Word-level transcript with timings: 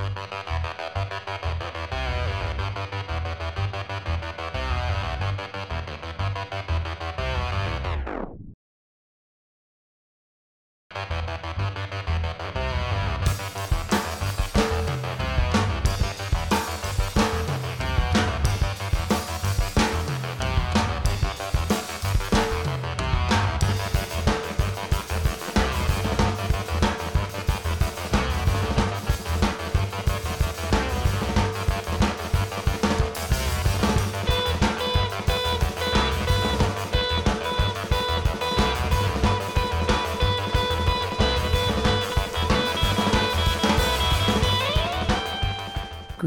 Música 0.00 0.49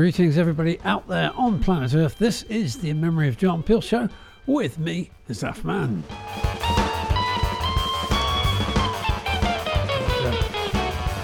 Greetings, 0.03 0.37
everybody 0.37 0.81
out 0.83 1.07
there 1.07 1.31
on 1.37 1.63
planet 1.63 1.95
Earth. 1.95 2.17
This 2.17 2.43
is 2.43 2.75
the 2.79 2.91
Memory 2.91 3.29
of 3.29 3.37
John 3.37 3.63
Peel 3.63 3.79
show 3.79 4.09
with 4.45 4.77
me, 4.77 5.09
Zaf 5.29 5.63
Man. 5.63 6.03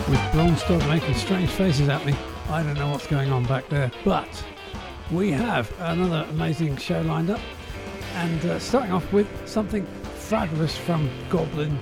With 0.10 0.32
Blonde 0.32 0.88
making 0.88 1.14
strange 1.16 1.50
faces 1.50 1.90
at 1.90 2.06
me, 2.06 2.16
I 2.50 2.64
don't 2.64 2.76
know 2.76 2.90
what's 2.92 3.06
going 3.08 3.34
on 3.34 3.44
back 3.48 3.68
there, 3.68 3.92
but 4.06 4.46
we 5.12 5.30
have 5.32 5.70
another 5.82 6.26
amazing 6.30 6.78
show 6.78 7.02
lined 7.02 7.32
up. 7.32 7.42
And 8.16 8.46
uh, 8.46 8.60
starting 8.60 8.94
off 8.94 9.12
with 9.12 9.28
something 9.46 9.86
fabulous 10.16 10.78
from 10.78 11.10
Goblin 11.30 11.78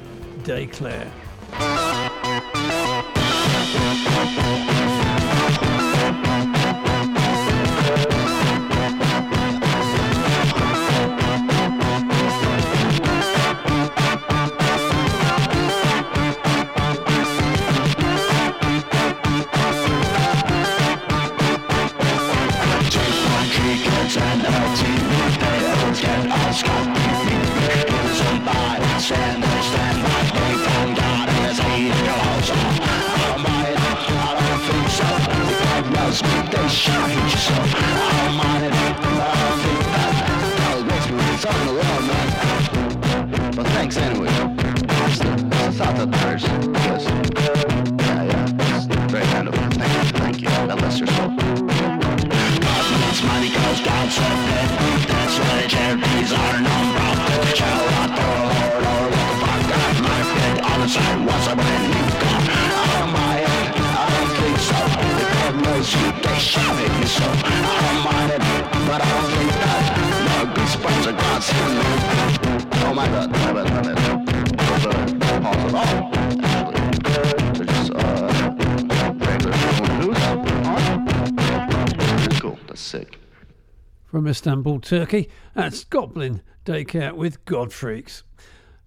Istanbul, 84.28 84.80
Turkey. 84.80 85.30
That's 85.54 85.84
Goblin 85.84 86.42
Daycare 86.66 87.14
with 87.14 87.44
Godfreaks. 87.46 88.24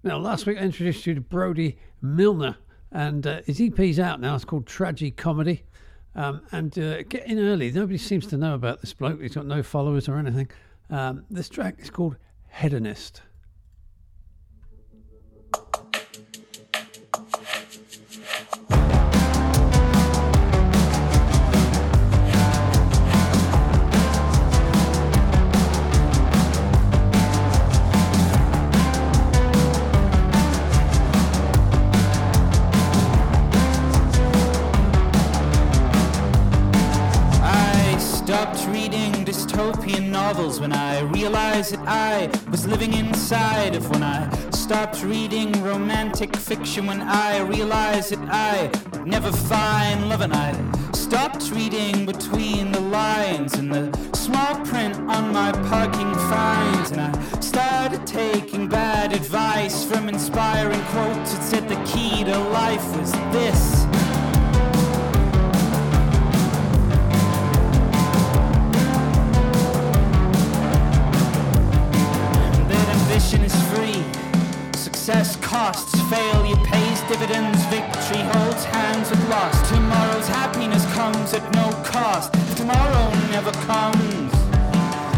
Now, 0.02 0.18
last 0.18 0.46
week 0.46 0.58
I 0.58 0.62
introduced 0.62 1.06
you 1.06 1.14
to 1.14 1.20
Brody 1.20 1.78
Milner, 2.00 2.56
and 2.90 3.26
uh, 3.26 3.42
his 3.46 3.60
EP's 3.60 3.98
out 3.98 4.20
now. 4.20 4.34
It's 4.34 4.44
called 4.44 4.66
Tragi 4.66 5.10
Comedy. 5.10 5.64
Um, 6.14 6.42
and 6.50 6.76
uh, 6.78 7.02
get 7.04 7.26
in 7.26 7.38
early. 7.38 7.70
Nobody 7.70 7.98
seems 7.98 8.26
to 8.28 8.36
know 8.36 8.54
about 8.54 8.80
this 8.80 8.92
bloke. 8.92 9.20
He's 9.20 9.34
got 9.34 9.46
no 9.46 9.62
followers 9.62 10.08
or 10.08 10.18
anything. 10.18 10.50
Um, 10.90 11.24
this 11.30 11.48
track 11.48 11.76
is 11.78 11.90
called 11.90 12.16
Hedonist. 12.48 13.22
Realized 41.20 41.74
that 41.74 41.86
I 41.86 42.30
was 42.50 42.66
living 42.66 42.94
inside 42.94 43.76
of 43.76 43.90
when 43.90 44.02
I 44.02 44.30
stopped 44.52 45.02
reading 45.02 45.52
romantic 45.62 46.34
fiction 46.34 46.86
when 46.86 47.02
I 47.02 47.42
realized 47.42 48.12
that 48.12 48.26
I 48.30 48.54
never 49.04 49.30
find 49.30 50.08
love 50.08 50.22
and 50.22 50.32
I 50.32 50.50
stopped 50.92 51.50
reading 51.50 52.06
between 52.06 52.72
the 52.72 52.80
lines 52.80 53.52
and 53.52 53.70
the 53.70 53.86
small 54.14 54.54
print 54.64 54.96
on 54.96 55.30
my 55.30 55.52
parking 55.68 56.14
fines 56.30 56.90
and 56.92 57.02
I 57.02 57.40
started 57.40 58.06
taking 58.06 58.66
bad 58.66 59.12
advice 59.12 59.84
from 59.84 60.08
inspiring 60.08 60.82
quotes 60.94 61.34
that 61.34 61.42
said 61.42 61.68
the 61.68 61.80
key 61.84 62.24
to 62.24 62.38
life 62.38 62.96
was 62.96 63.12
this 63.36 63.89
costs, 75.50 76.00
failure 76.02 76.54
pays 76.62 77.00
dividends, 77.10 77.58
victory 77.74 78.22
holds 78.30 78.62
hands 78.70 79.10
at 79.10 79.18
last. 79.28 79.58
Tomorrow's 79.66 80.28
happiness 80.28 80.86
comes 80.94 81.34
at 81.34 81.42
no 81.58 81.66
cost, 81.82 82.32
tomorrow 82.56 83.10
never 83.34 83.50
comes. 83.66 84.30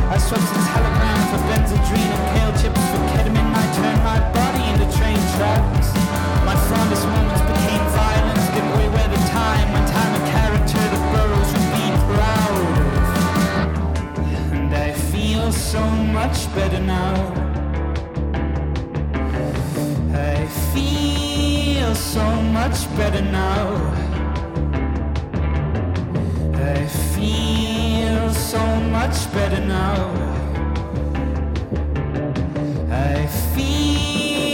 I 0.08 0.16
swapped 0.16 0.56
a 0.56 0.62
telegram 0.72 1.20
for 1.28 1.40
benzedrine 1.52 2.12
and 2.16 2.24
kale 2.32 2.54
chips 2.60 2.80
for 2.90 3.02
ketamine. 3.12 3.52
I 3.52 3.66
turned 3.76 4.02
my 4.08 4.20
body 4.32 4.64
into 4.72 4.88
train 4.96 5.20
tracks. 5.36 5.88
My 6.48 6.56
fondest 6.68 7.04
moments 7.12 7.44
became 7.52 7.84
violence, 7.92 8.44
give 8.56 8.66
away 8.72 8.88
where 8.88 9.10
the 9.12 9.22
time, 9.36 9.68
my 9.76 9.84
time 9.92 10.12
a 10.16 10.22
character 10.32 10.80
the 10.94 11.00
Burroughs 11.12 11.50
would 11.52 11.70
be 11.76 11.86
proud. 12.08 12.72
And 14.56 14.72
I 14.74 14.92
feel 15.12 15.52
so 15.52 15.82
much 16.16 16.48
better 16.54 16.80
now. 16.80 17.51
Feel 20.72 21.94
so 21.94 22.26
much 22.58 22.78
better 22.96 23.22
now. 23.22 23.66
I 26.54 26.86
feel 27.14 28.32
so 28.32 28.64
much 28.96 29.32
better 29.32 29.60
now. 29.64 29.96
I 32.90 33.26
feel. 33.54 34.51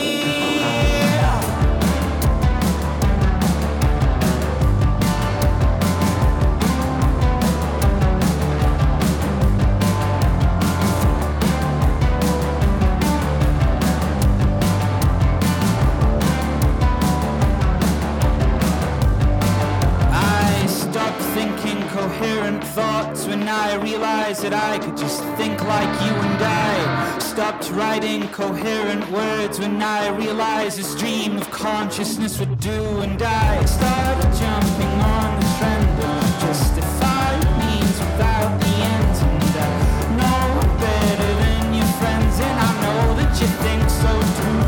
I 23.59 23.75
realized 23.75 24.43
that 24.45 24.55
I 24.55 24.79
could 24.79 24.97
just 24.97 25.21
think 25.37 25.61
like 25.65 25.93
you 26.07 26.15
and 26.15 26.41
I. 26.41 27.19
Stopped 27.19 27.73
writing 27.73 28.29
coherent 28.29 29.11
words 29.11 29.59
when 29.59 29.83
I 29.83 30.11
realized 30.17 30.79
this 30.79 30.95
dream 30.95 31.37
of 31.37 31.51
consciousness 31.51 32.39
would 32.39 32.61
do 32.61 33.01
and 33.01 33.21
I 33.21 33.65
started 33.65 34.31
jumping 34.39 35.01
on 35.17 35.41
the 35.41 35.47
trend 35.59 35.99
of 36.13 36.23
justified 36.47 37.43
means 37.59 37.99
without 37.99 38.61
the 38.63 38.75
end. 38.95 39.15
And 39.27 39.55
uh, 39.67 40.05
I 40.05 40.09
know 40.21 40.45
better 40.87 41.33
than 41.43 41.75
your 41.75 41.91
friends, 41.99 42.35
and 42.39 42.57
I 42.69 42.71
know 42.85 43.03
that 43.19 43.33
you 43.41 43.49
think 43.65 43.85
so 44.03 44.13
too. 44.39 44.63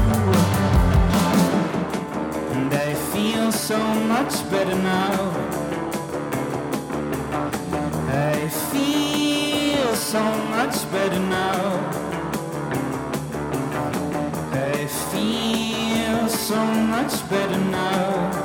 And 2.59 2.71
I 2.75 2.95
feel 3.13 3.53
so 3.53 3.79
much 4.15 4.35
better 4.51 4.75
now. 4.75 5.60
Feel 8.73 9.95
so 9.97 10.23
much 10.51 10.91
better 10.93 11.19
now. 11.19 11.91
I 14.53 14.87
feel 15.11 16.29
so 16.29 16.65
much 16.65 17.29
better 17.29 17.59
now. 17.59 18.40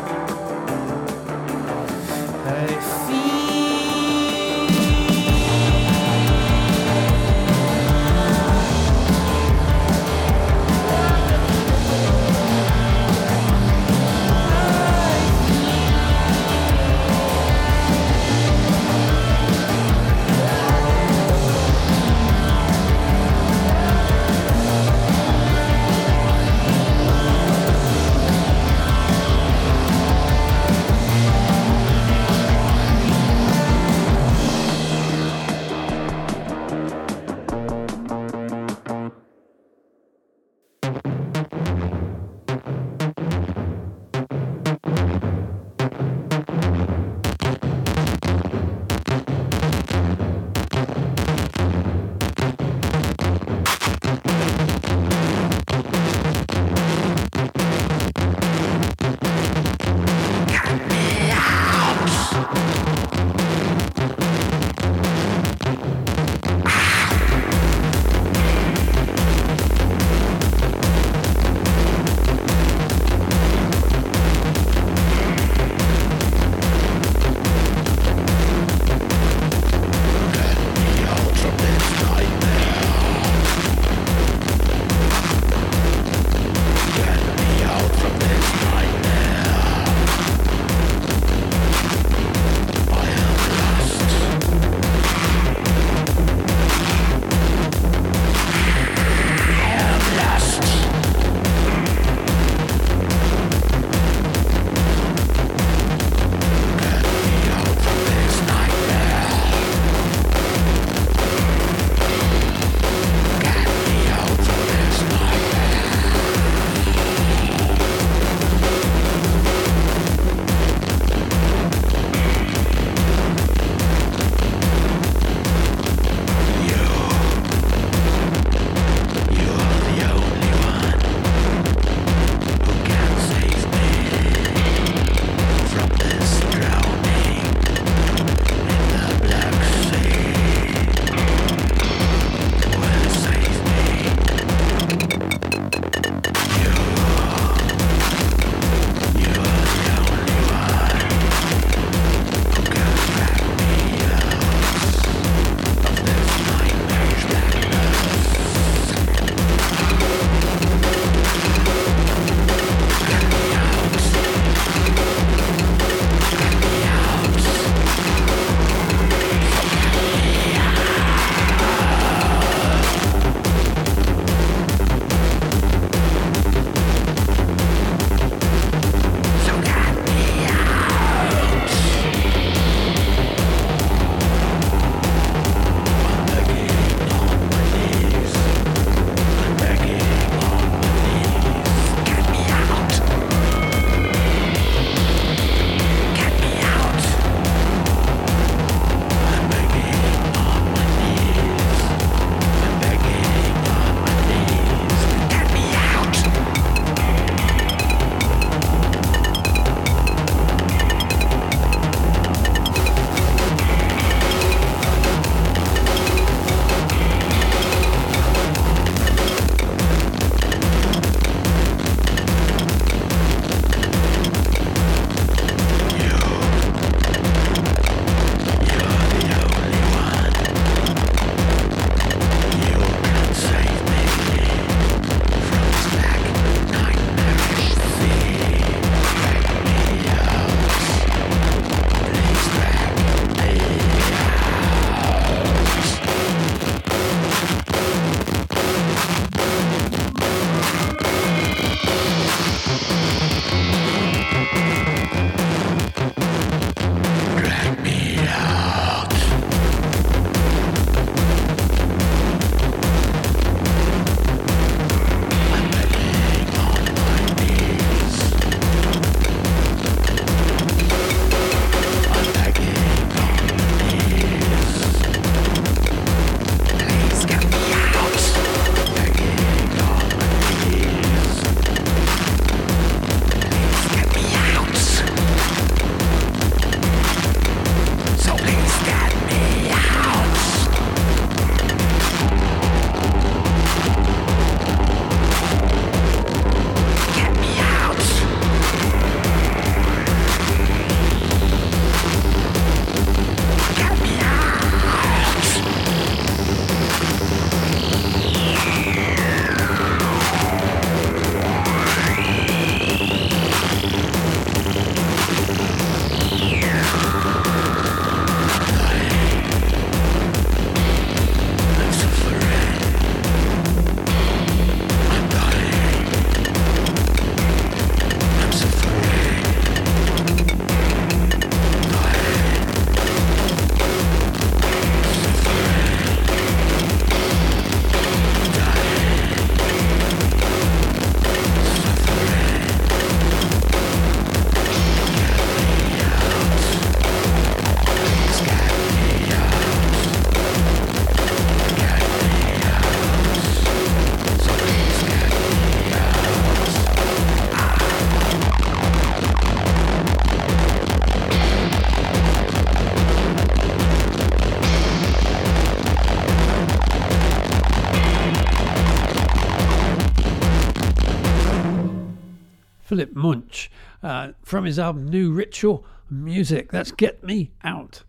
Uh, 374.05 374.33
from 374.43 374.65
his 374.65 374.77
album 374.77 375.07
New 375.07 375.31
Ritual 375.31 375.83
Music. 376.11 376.71
That's 376.71 376.91
Get 376.91 377.23
Me 377.23 377.51
Out. 377.63 378.03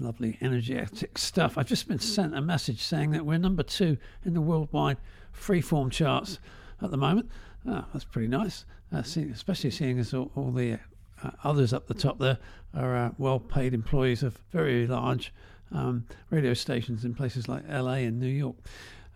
Lovely, 0.00 0.38
energetic 0.40 1.18
stuff. 1.18 1.58
I've 1.58 1.68
just 1.68 1.88
been 1.88 1.98
sent 1.98 2.34
a 2.34 2.40
message 2.40 2.82
saying 2.82 3.10
that 3.10 3.26
we're 3.26 3.36
number 3.36 3.62
two 3.62 3.98
in 4.24 4.32
the 4.32 4.40
worldwide 4.40 4.96
freeform 5.38 5.92
charts 5.92 6.38
at 6.80 6.90
the 6.90 6.96
moment. 6.96 7.28
Oh, 7.66 7.84
that's 7.92 8.06
pretty 8.06 8.28
nice, 8.28 8.64
uh, 8.90 9.02
especially 9.04 9.70
seeing 9.70 9.98
as 9.98 10.14
all, 10.14 10.30
all 10.34 10.52
the 10.52 10.78
uh, 11.22 11.30
others 11.44 11.74
up 11.74 11.86
the 11.86 11.94
top 11.94 12.18
there 12.18 12.38
are 12.72 12.96
uh, 12.96 13.10
well 13.18 13.40
paid 13.40 13.74
employees 13.74 14.22
of 14.22 14.38
very 14.52 14.86
large 14.86 15.34
um, 15.70 16.06
radio 16.30 16.54
stations 16.54 17.04
in 17.04 17.14
places 17.14 17.46
like 17.46 17.62
LA 17.68 18.04
and 18.06 18.18
New 18.18 18.26
York 18.26 18.56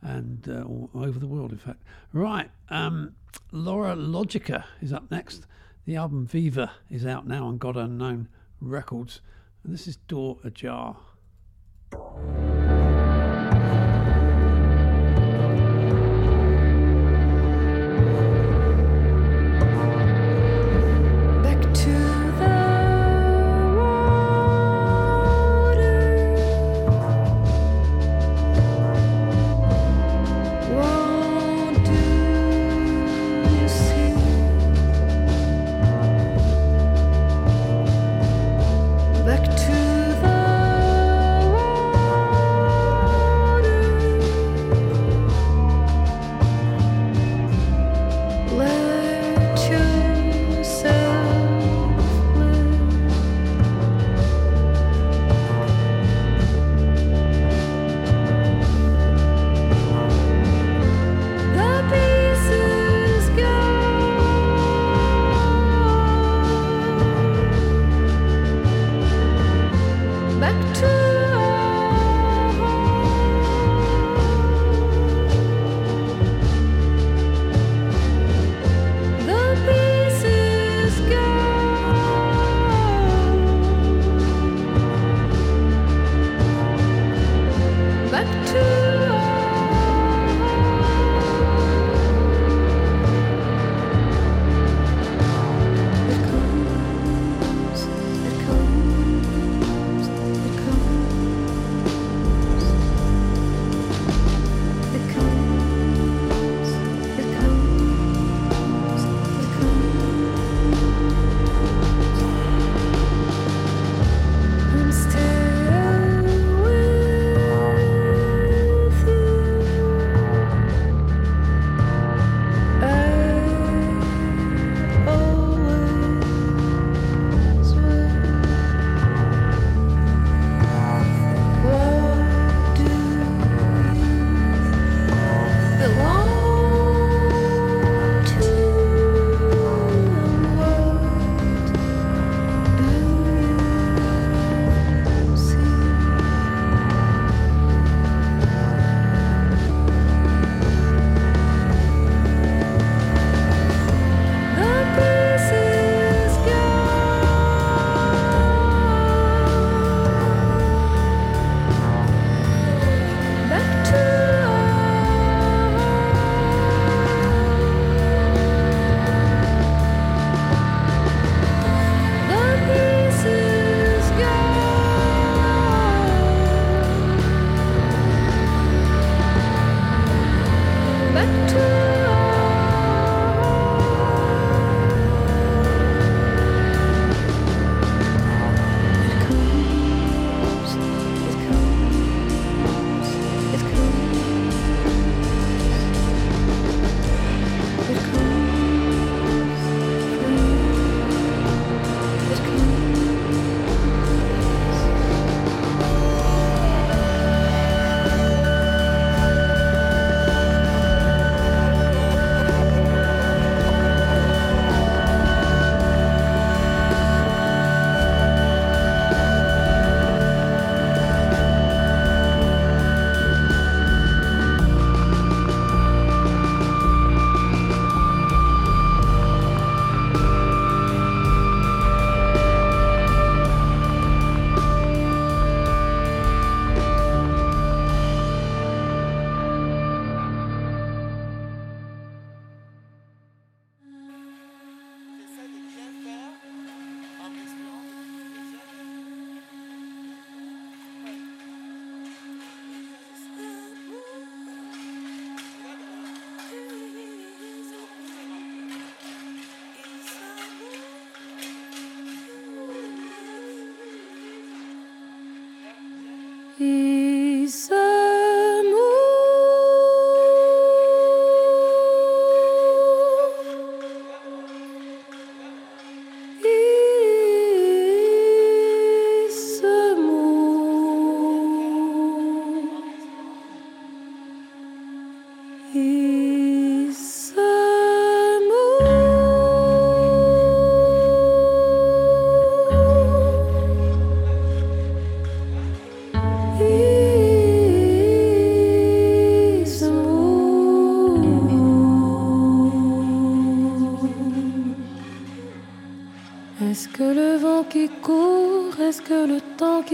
and 0.03 0.49
uh, 0.49 0.63
all 0.63 0.91
over 0.95 1.19
the 1.19 1.27
world, 1.27 1.53
in 1.53 1.59
fact. 1.59 1.83
Right, 2.13 2.51
um, 2.69 3.15
Laura 3.51 3.95
Loriga 3.95 4.65
is 4.81 4.93
up 4.93 5.11
next. 5.11 5.47
The 5.85 5.97
album 5.97 6.27
Viva 6.27 6.73
is 6.91 7.07
out 7.07 7.27
now 7.27 7.47
on 7.47 7.59
God 7.59 7.77
Unknown 7.77 8.29
Records, 8.61 9.21
and 9.65 9.73
this 9.73 9.87
is 9.87 9.97
Door 9.97 10.39
Ajar. 10.45 10.97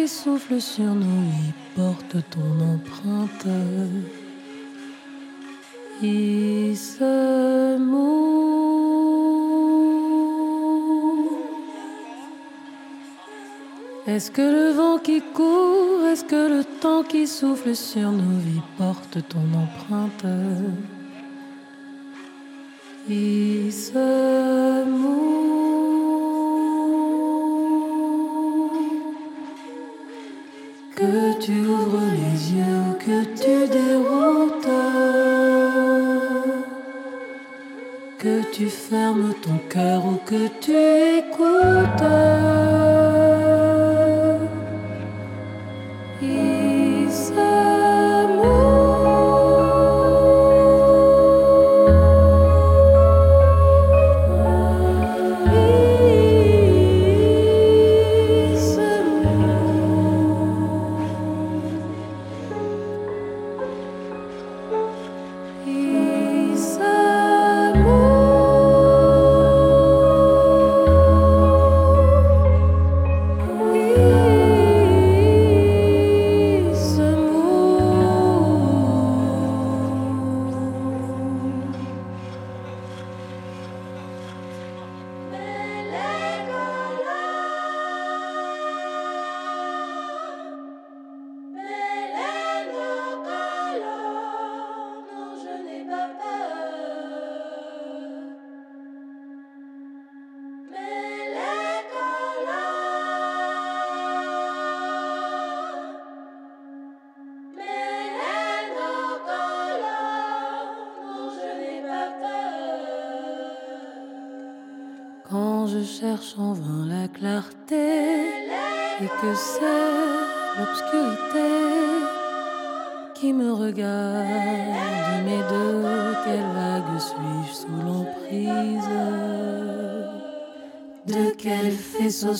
Souffle 0.08 0.60
sur 0.60 0.94
nous 0.94 1.28
y 1.48 1.52
porte 1.76 2.16
ton 2.30 2.50
empreinte. 2.74 3.46
Il 6.02 6.76
se 6.76 7.78
Est-ce 14.08 14.30
que 14.30 14.40
le 14.40 14.70
vent 14.70 14.98
qui 14.98 15.20
court, 15.20 16.06
est-ce 16.10 16.24
que 16.24 16.48
le 16.48 16.64
temps 16.64 17.02
qui 17.02 17.26
souffle 17.26 17.76
sur 17.76 18.10
nos 18.10 18.38
vies 18.38 18.62
porte 18.78 19.18
ton 19.28 19.46
empreinte? 19.54 20.24
Il 23.08 23.70
se 23.70 24.27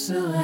serais-je 0.09 0.38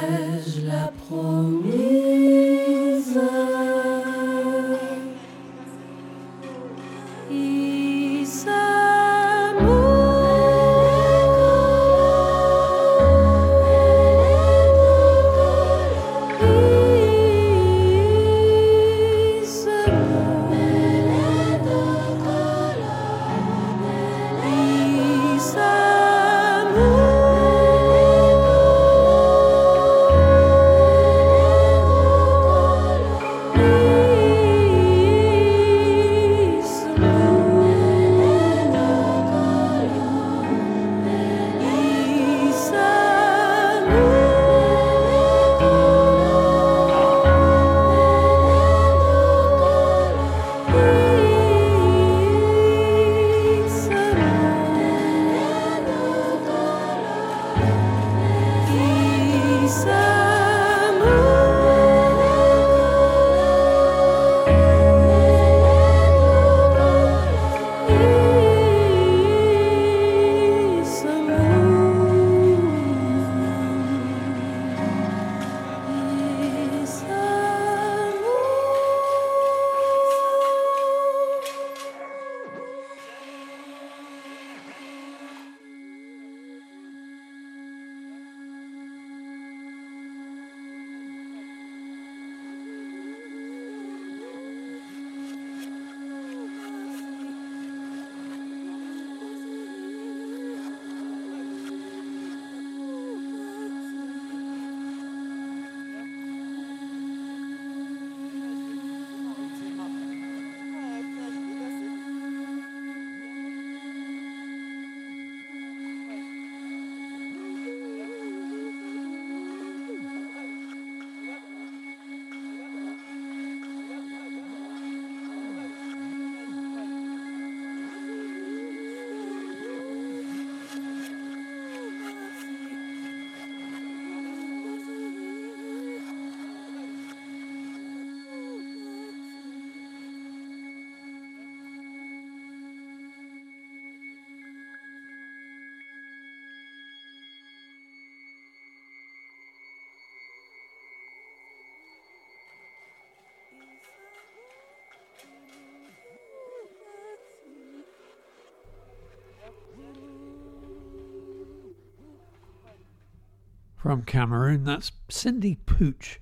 From 163.75 164.01
Cameroon, 164.01 164.63
that's 164.63 164.91
Cindy 165.09 165.59
Pooch 165.67 166.19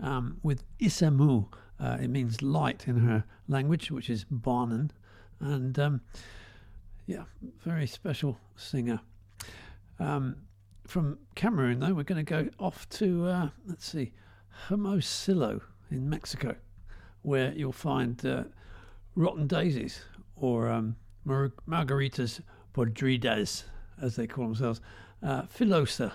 um, 0.00 0.38
with 0.42 0.64
Isamu. 0.80 1.46
Uh, 1.78 1.98
it 2.00 2.08
means 2.08 2.42
light 2.42 2.88
in 2.88 2.96
her 2.98 3.24
language, 3.46 3.90
which 3.92 4.10
is 4.10 4.24
Barnan. 4.24 4.90
And 5.38 5.78
um, 5.78 6.00
yeah, 7.06 7.24
very 7.62 7.86
special 7.86 8.38
singer. 8.56 9.00
Um, 10.00 10.36
from 10.86 11.18
Cameroon, 11.36 11.80
though, 11.80 11.94
we're 11.94 12.02
going 12.02 12.24
to 12.24 12.28
go 12.28 12.48
off 12.58 12.88
to, 12.90 13.26
uh, 13.26 13.48
let's 13.66 13.86
see, 13.86 14.12
Hermosillo 14.68 15.60
in 15.90 16.08
Mexico, 16.08 16.56
where 17.22 17.52
you'll 17.54 17.72
find 17.72 18.24
uh, 18.26 18.44
Rotten 19.14 19.46
Daisies 19.46 20.00
or 20.36 20.68
um, 20.68 20.96
Mar- 21.24 21.52
Margarita's 21.66 22.40
podridas, 22.74 23.64
as 24.00 24.16
they 24.16 24.26
call 24.26 24.44
themselves, 24.44 24.80
uh, 25.22 25.42
filosa. 25.42 26.12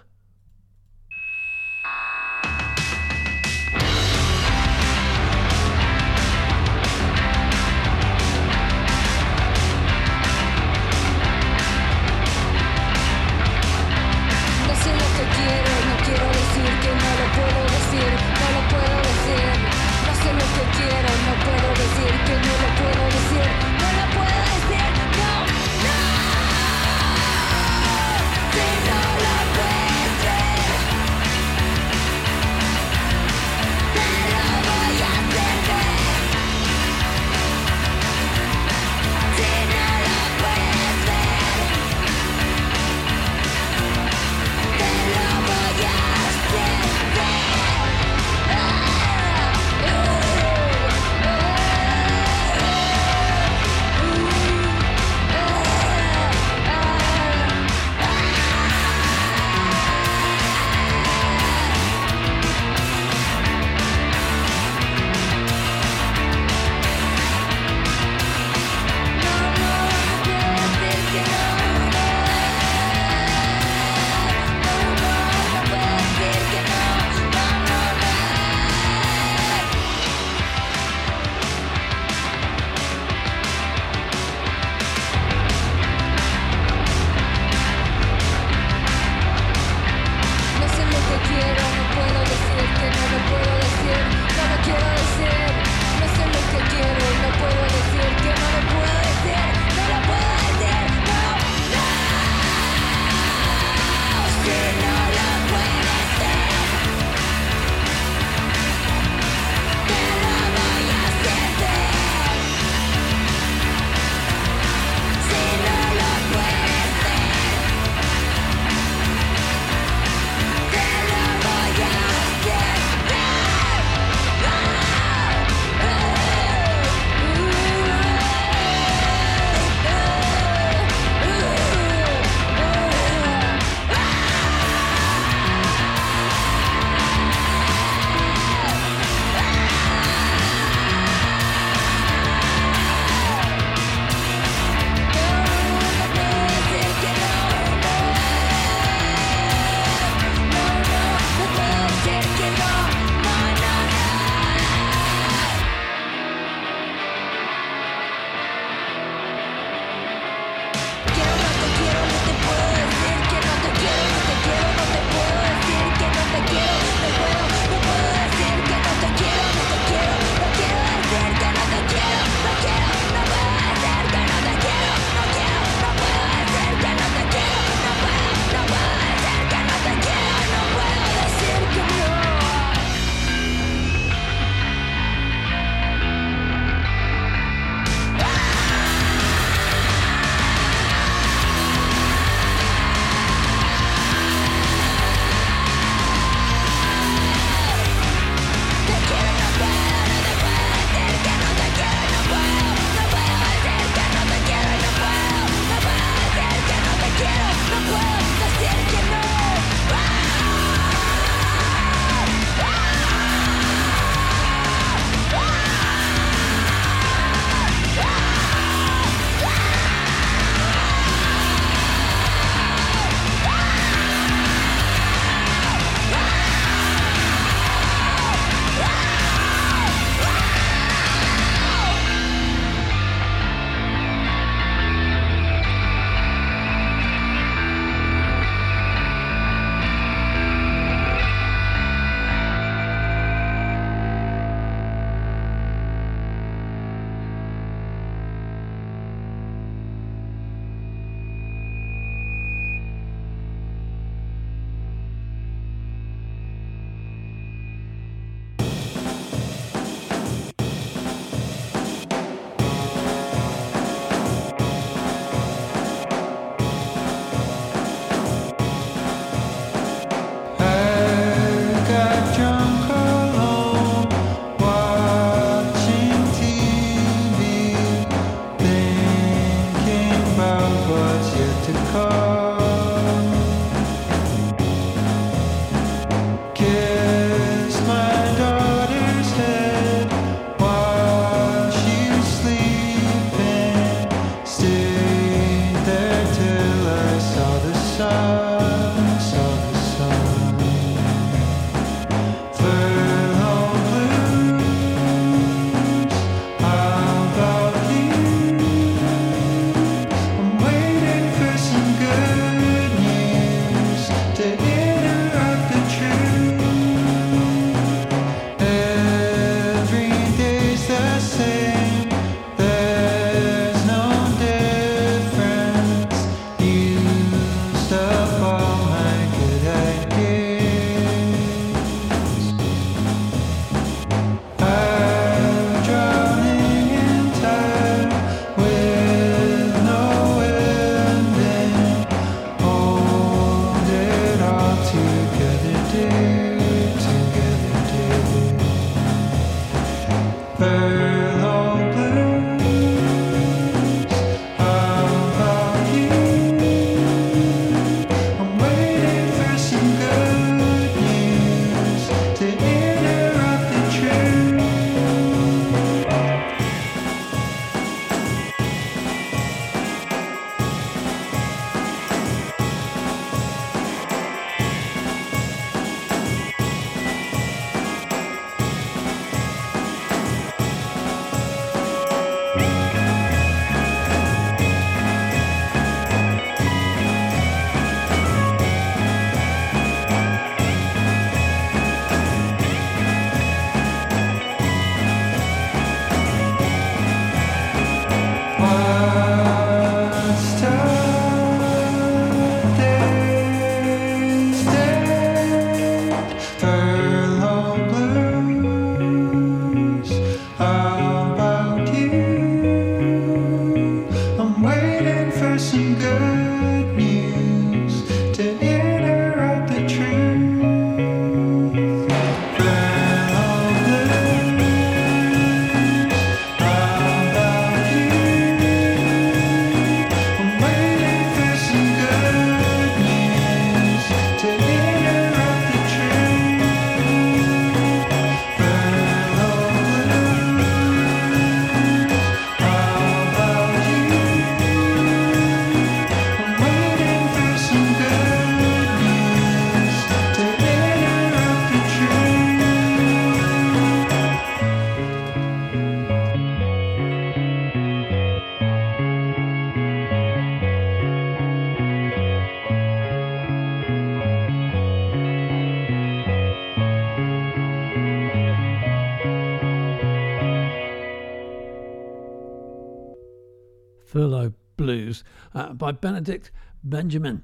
Uh, 475.54 475.74
by 475.74 475.92
Benedict 475.92 476.52
Benjamin. 476.84 477.44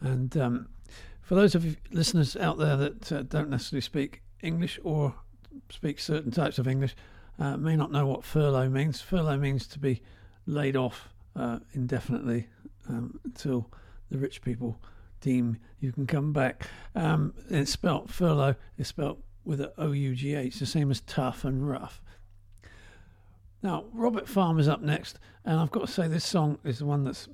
And 0.00 0.36
um, 0.36 0.68
for 1.22 1.34
those 1.34 1.54
of 1.54 1.64
you 1.64 1.76
listeners 1.90 2.36
out 2.36 2.58
there 2.58 2.76
that 2.76 3.12
uh, 3.12 3.22
don't 3.22 3.50
necessarily 3.50 3.80
speak 3.80 4.22
English 4.42 4.78
or 4.84 5.14
speak 5.70 5.98
certain 5.98 6.30
types 6.30 6.58
of 6.58 6.68
English, 6.68 6.94
uh, 7.38 7.56
may 7.56 7.76
not 7.76 7.90
know 7.90 8.06
what 8.06 8.24
furlough 8.24 8.68
means. 8.68 9.00
Furlough 9.00 9.38
means 9.38 9.66
to 9.66 9.78
be 9.78 10.02
laid 10.46 10.76
off 10.76 11.08
uh, 11.34 11.58
indefinitely 11.72 12.46
um, 12.88 13.18
until 13.24 13.70
the 14.10 14.18
rich 14.18 14.42
people 14.42 14.80
deem 15.20 15.58
you 15.80 15.92
can 15.92 16.06
come 16.06 16.32
back. 16.32 16.66
Um, 16.94 17.34
it's 17.48 17.72
spelt 17.72 18.10
furlough 18.10 18.54
it's 18.78 18.88
spelt 18.88 19.18
with 19.44 19.60
an 19.60 19.70
O 19.78 19.92
U 19.92 20.14
G 20.14 20.34
H, 20.34 20.58
the 20.58 20.66
same 20.66 20.90
as 20.90 21.00
tough 21.00 21.44
and 21.44 21.68
rough. 21.68 22.02
Now, 23.62 23.84
Robert 23.92 24.28
Farmer's 24.28 24.68
up 24.68 24.82
next, 24.82 25.18
and 25.46 25.60
I've 25.60 25.70
got 25.70 25.86
to 25.86 25.92
say, 25.92 26.08
this 26.08 26.24
song 26.24 26.58
is 26.64 26.80
the 26.80 26.86
one 26.86 27.04
that's 27.04 27.28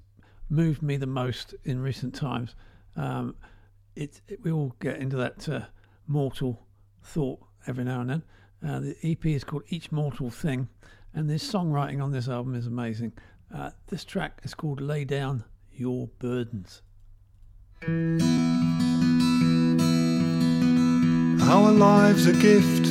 moved 0.51 0.83
me 0.83 0.99
the 0.99 1.07
most 1.07 1.55
in 1.65 1.81
recent 1.81 2.15
times. 2.15 2.55
Um, 2.95 3.35
it, 3.97 4.21
it, 4.29 4.45
we 4.45 4.53
all 4.53 4.77
get 4.81 4.99
into 4.99 5.17
that 5.17 5.49
uh, 5.49 5.63
mortal 6.07 6.67
thought 7.03 7.41
every 7.67 7.85
now 7.85 8.03
and 8.03 8.11
then. 8.11 8.23
Uh, 8.65 8.81
the 8.81 8.97
EP 9.03 9.25
is 9.27 9.45
called 9.45 9.63
Each 9.71 9.91
Mortal 9.91 10.31
Thing, 10.31 10.69
and 11.15 11.29
the 11.29 11.35
songwriting 11.35 12.03
on 12.03 12.13
this 12.13 12.29
album 12.29 12.55
is 12.55 12.67
amazing. 12.67 13.13
Uh, 13.53 13.71
this 13.89 14.05
track 14.05 14.41
is 14.45 14.55
called 14.55 14.81
Lay 14.81 15.05
Down 15.05 15.45
Your 15.73 16.09
Burdens. 16.19 16.83
Our 21.43 21.73
lives 21.73 22.27
a 22.27 22.35
gift. 22.35 22.87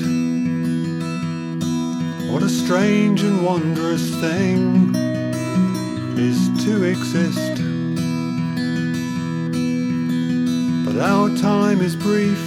What 2.32 2.44
a 2.44 2.50
strange 2.50 3.22
and 3.22 3.46
wondrous 3.46 4.10
thing 4.20 5.01
is 6.18 6.50
to 6.66 6.84
exist. 6.84 7.56
But 10.86 10.98
our 11.02 11.30
time 11.38 11.82
is 11.82 11.96
brief, 11.96 12.44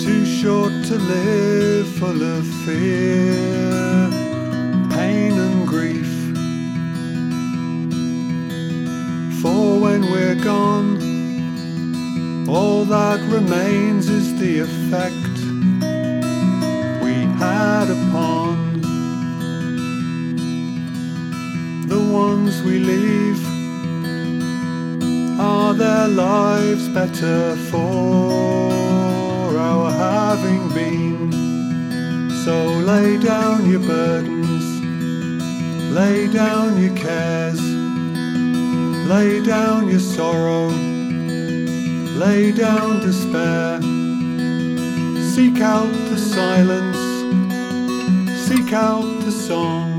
too 0.00 0.24
short 0.24 0.72
to 0.88 0.98
live 0.98 1.86
full 1.98 2.22
of 2.22 2.46
fear, 2.64 4.10
pain 4.90 5.32
and 5.38 5.66
grief. 5.66 6.12
For 9.40 9.78
when 9.80 10.02
we're 10.02 10.42
gone, 10.42 10.98
all 12.48 12.84
that 12.84 13.20
remains 13.30 14.08
is 14.08 14.38
the 14.38 14.60
effect 14.60 15.12
we 17.02 17.14
had 17.38 17.90
upon 17.90 18.71
the 21.92 22.00
ones 22.00 22.62
we 22.62 22.78
leave. 22.78 23.42
Are 25.38 25.74
their 25.74 26.08
lives 26.08 26.88
better 26.88 27.54
for 27.70 29.56
our 29.68 29.90
having 29.90 30.62
been? 30.78 31.32
So 32.44 32.56
lay 32.90 33.18
down 33.18 33.70
your 33.70 33.84
burdens, 33.94 34.66
lay 35.98 36.32
down 36.32 36.80
your 36.82 36.96
cares, 36.96 37.62
lay 39.12 39.44
down 39.44 39.88
your 39.92 40.04
sorrow 40.16 40.70
lay 42.24 42.52
down 42.52 43.00
despair. 43.00 43.80
Seek 45.32 45.60
out 45.60 45.92
the 46.10 46.18
silence, 46.18 47.02
seek 48.46 48.72
out 48.72 49.08
the 49.26 49.32
song 49.32 49.91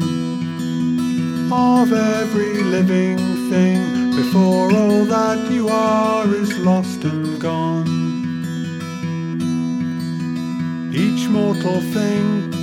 of 1.52 1.92
every 1.92 2.64
living 2.64 3.18
thing 3.50 4.16
before 4.16 4.72
all 4.72 5.06
that 5.06 5.52
you 5.52 5.68
are 5.70 6.28
is 6.28 6.58
lost 6.60 7.04
and 7.04 7.42
gone. 7.42 7.88
Each 10.94 11.28
mortal 11.28 11.82
thing 11.98 12.54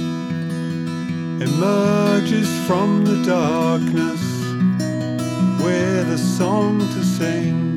emerges 1.41 2.49
from 2.67 3.05
the 3.05 3.23
darkness 3.25 4.23
with 5.65 6.09
a 6.13 6.19
song 6.19 6.79
to 6.79 7.05
sing. 7.05 7.71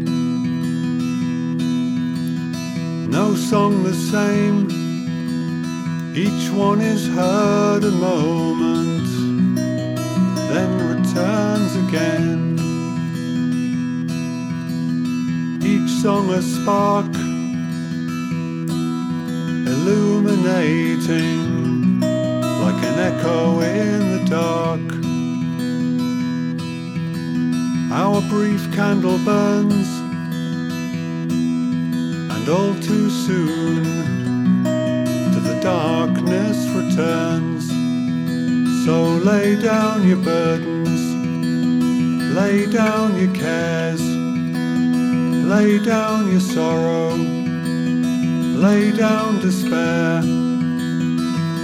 no 3.14 3.36
song 3.36 3.84
the 3.84 3.94
same. 3.94 4.68
Each 6.16 6.50
one 6.50 6.82
is 6.82 7.08
heard 7.08 7.84
a 7.84 7.92
moment, 7.92 9.08
then 10.50 10.93
returns 11.14 11.76
again. 11.76 12.58
Each 15.64 15.92
song 16.02 16.32
a 16.32 16.42
spark, 16.42 17.14
illuminating 19.68 22.00
like 22.02 22.84
an 22.84 23.00
echo 23.00 23.62
in 23.62 24.00
the 24.14 24.26
dark. 24.28 24.82
Our 27.92 28.22
brief 28.28 28.74
candle 28.74 29.20
burns 29.20 29.88
and 32.34 32.50
all 32.50 32.74
too 32.82 33.12
soon 33.12 33.84
to 35.32 35.40
the 35.40 35.60
darkness 35.62 36.68
returns. 36.70 37.70
So 38.86 39.04
lay 39.24 39.56
down 39.62 40.08
your 40.08 40.18
burdens, 40.18 40.83
lay 42.34 42.66
down 42.66 43.16
your 43.16 43.34
cares, 43.36 44.02
lay 44.02 45.78
down 45.78 46.32
your 46.32 46.40
sorrow, 46.40 47.14
lay 48.66 48.92
down 48.92 49.40
despair. 49.40 50.22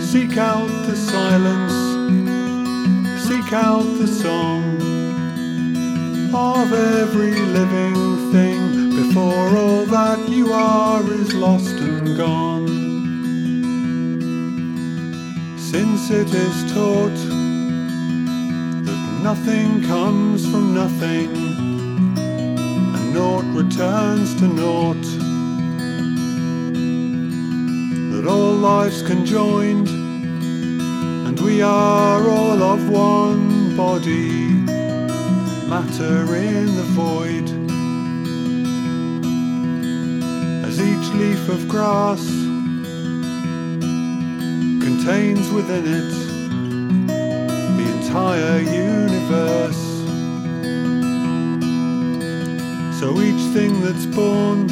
Seek 0.04 0.38
out 0.38 0.70
the 0.86 0.96
silence, 0.96 1.74
seek 3.28 3.52
out 3.52 3.84
the 3.98 4.08
song 4.08 4.80
of 6.34 6.72
every 6.74 7.36
living 7.58 8.32
thing 8.32 8.96
before 8.96 9.58
all 9.58 9.86
that 9.86 10.30
you 10.30 10.54
are 10.54 11.04
is 11.12 11.34
lost 11.34 11.78
and 11.78 12.16
gone. 12.16 12.68
Since 15.58 16.12
it 16.12 16.32
is 16.34 16.74
taught 16.74 17.29
nothing 19.24 19.84
comes 19.84 20.50
from 20.50 20.74
nothing. 20.74 21.30
And 22.96 23.14
naught 23.14 23.46
returns 23.54 24.34
to 24.36 24.48
naught, 24.48 25.04
that 28.12 28.26
all 28.28 28.54
lives 28.54 29.02
conjoined. 29.02 29.88
And 31.28 31.40
we 31.42 31.62
are 31.62 32.28
all 32.30 32.64
of 32.64 32.90
one 32.90 33.76
body, 33.76 34.48
matter 35.68 36.36
in 36.36 36.66
the 36.76 36.88
void. 36.96 37.50
As 40.66 40.80
each 40.80 41.14
leaf 41.14 41.50
of 41.50 41.68
grass 41.68 42.26
contains 44.86 45.52
within 45.52 45.86
it 45.88 46.19
entire 48.10 48.62
universe. 48.62 49.86
So 53.00 53.22
each 53.22 53.44
thing 53.54 53.82
that's 53.82 54.08
born 54.08 54.68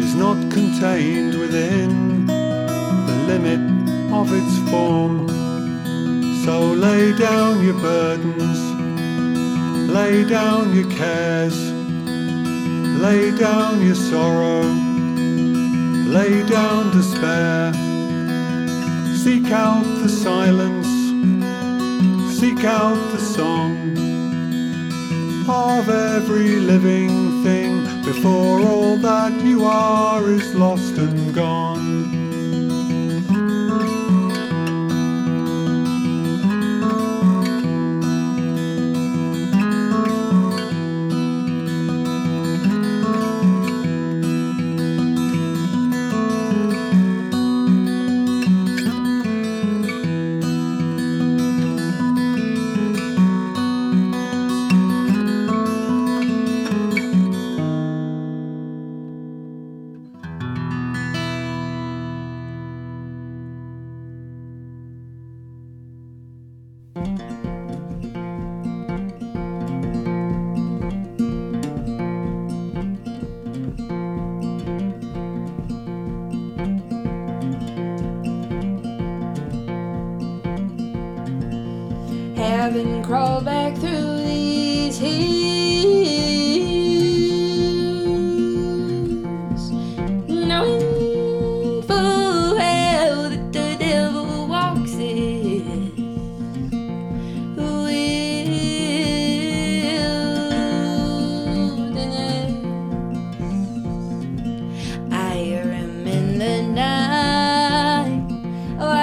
is 0.00 0.16
not 0.16 0.36
contained 0.50 1.38
within 1.38 2.26
the 2.26 3.24
limit 3.28 3.60
of 4.12 4.32
its 4.32 4.70
form. 4.70 5.28
So 6.44 6.72
lay 6.72 7.16
down 7.16 7.64
your 7.64 7.78
burdens, 7.80 8.58
lay 9.88 10.24
down 10.24 10.74
your 10.74 10.90
cares, 10.90 11.56
lay 13.00 13.30
down 13.38 13.80
your 13.86 13.94
sorrow, 13.94 14.62
lay 16.16 16.42
down 16.48 16.90
despair. 16.90 17.72
Seek 19.22 19.52
out 19.52 19.84
the 20.00 20.08
silence, 20.08 20.79
seek 22.40 22.64
out 22.64 22.96
the 23.12 23.18
song 23.18 23.98
of 25.46 25.90
every 25.90 26.56
living 26.56 27.42
thing 27.44 28.02
before 28.02 28.62
all 28.62 28.96
that 28.96 29.32
you 29.42 29.66
are 29.66 30.24
is 30.30 30.54
lost 30.54 30.96
and 30.96 31.34
gone. 31.34 31.89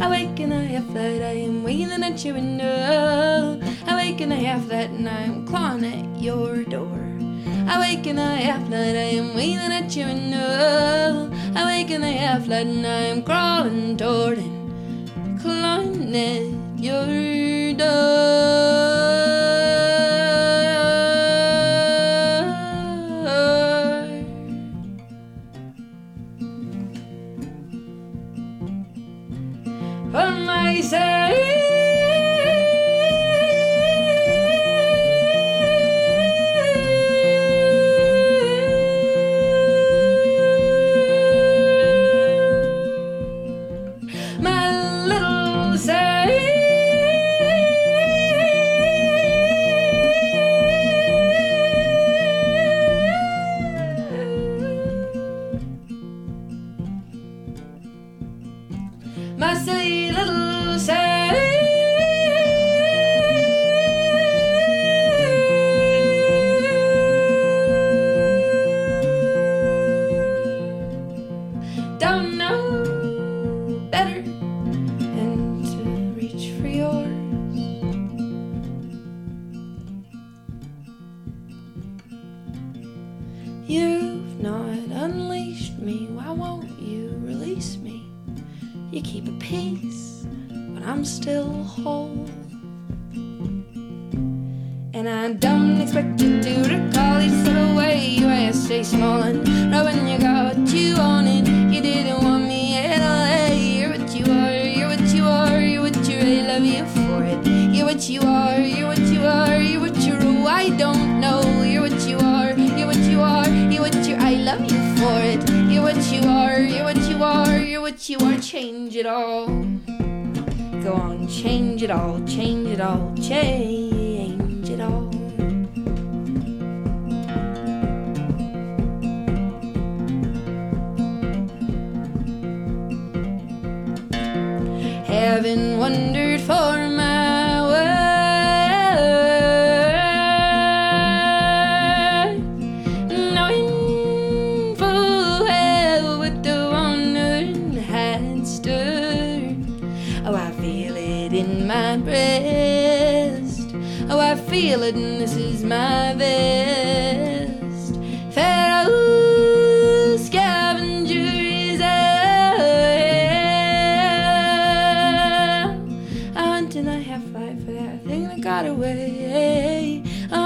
I 0.02 0.10
wake 0.10 0.40
and 0.40 0.54
I 0.54 0.64
have 0.74 0.92
that 0.94 1.22
I 1.22 1.36
am 1.46 1.64
wailing 1.64 2.04
at 2.04 2.26
your 2.26 2.34
window. 2.34 3.60
I 3.86 3.96
wake 3.96 4.22
and 4.22 4.34
I 4.34 4.38
have 4.38 4.68
that 4.70 4.90
and 4.90 5.08
I'm 5.08 5.46
clawing 5.46 5.86
at 5.86 6.20
your 6.20 6.64
door. 6.64 7.00
I 7.68 7.80
wake 7.80 8.08
and 8.08 8.20
I 8.20 8.38
have 8.38 8.70
that 8.72 8.96
I 8.96 9.18
am 9.20 9.36
wailing 9.36 9.72
at 9.72 9.96
your 9.96 10.08
window. 10.08 11.30
I 11.56 11.66
wake 11.66 11.92
and 11.92 12.04
I 12.04 12.10
have 12.10 12.48
that 12.48 12.66
and 12.66 12.88
I'm 12.88 13.22
crawling 13.22 13.98
toward 13.98 14.40
it. 14.40 14.55
n'est 16.16 16.44
mieux 16.78 17.74
de 17.74 18.55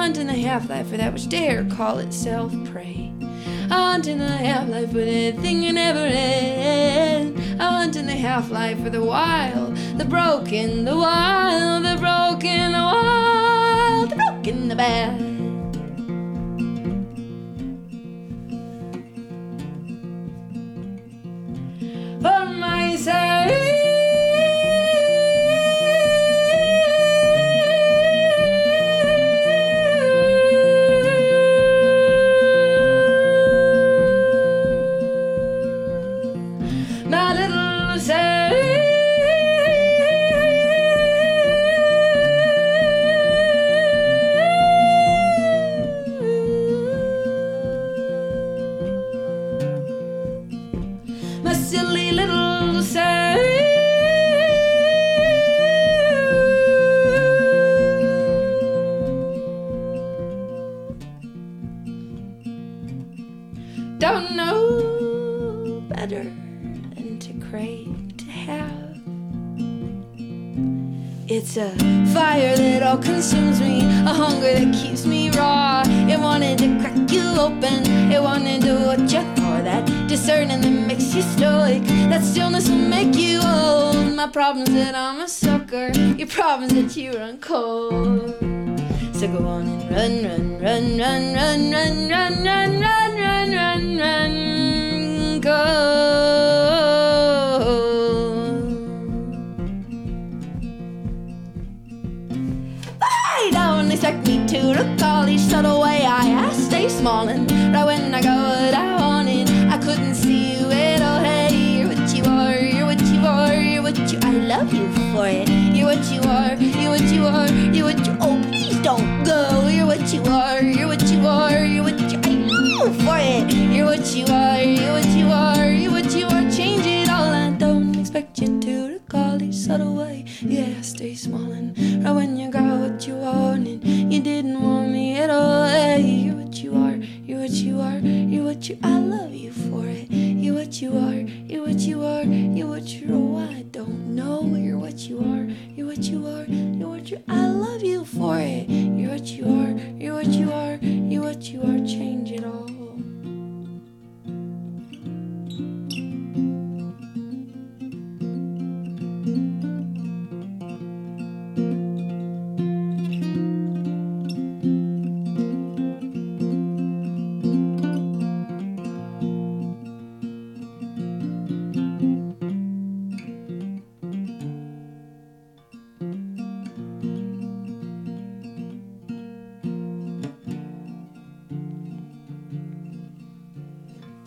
unto 0.09 0.23
the 0.23 0.33
half-life 0.33 0.87
for 0.87 0.97
that 0.97 1.13
which 1.13 1.29
dare 1.29 1.63
call 1.65 1.99
itself 1.99 2.51
prey. 2.71 3.13
Unto 3.69 4.17
the 4.17 4.27
half-life 4.27 4.89
for 4.89 5.05
the 5.05 5.33
thing 5.33 5.61
that 5.61 5.73
never 5.73 5.99
ends. 5.99 7.39
Unto 7.61 8.01
the 8.01 8.13
half-life 8.15 8.81
for 8.81 8.89
the 8.89 9.03
wild, 9.03 9.77
the 9.99 10.05
broken, 10.05 10.83
the 10.83 10.97
wild, 10.97 11.85
the 11.85 11.95
broken, 11.99 12.71
the 12.71 12.79
wild, 12.79 14.09
the 14.09 14.15
broken, 14.15 14.67
the 14.67 14.75
bad. 14.75 15.28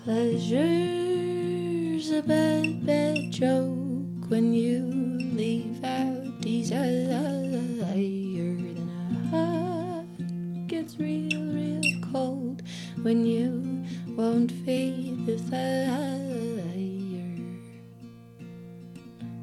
Pleasure's 0.04 0.50
a 2.10 2.22
bad, 2.22 2.84
bad 2.84 3.30
joke 3.30 4.26
when 4.26 4.52
you 4.52 4.80
leave 5.32 5.84
out 5.84 6.40
desire. 6.40 7.06
Then 7.94 8.90
a 9.12 9.28
heart 9.30 10.66
gets 10.66 10.98
real, 10.98 11.44
real 11.54 12.00
cold 12.12 12.64
when 13.02 13.24
you 13.24 13.84
won't 14.16 14.50
feed 14.50 15.24
the 15.24 15.38
fire. 15.38 15.92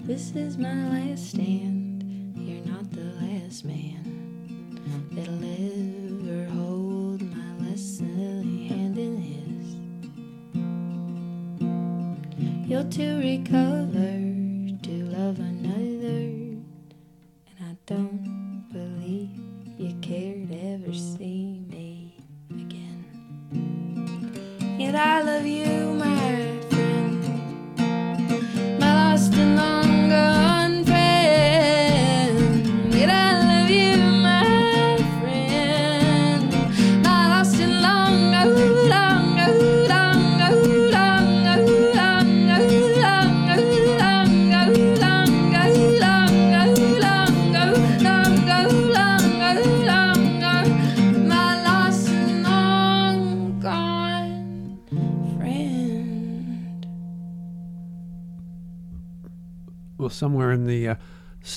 This 0.03 0.35
is 0.35 0.57
my 0.57 0.73
last 0.89 1.29
stand. 1.29 1.68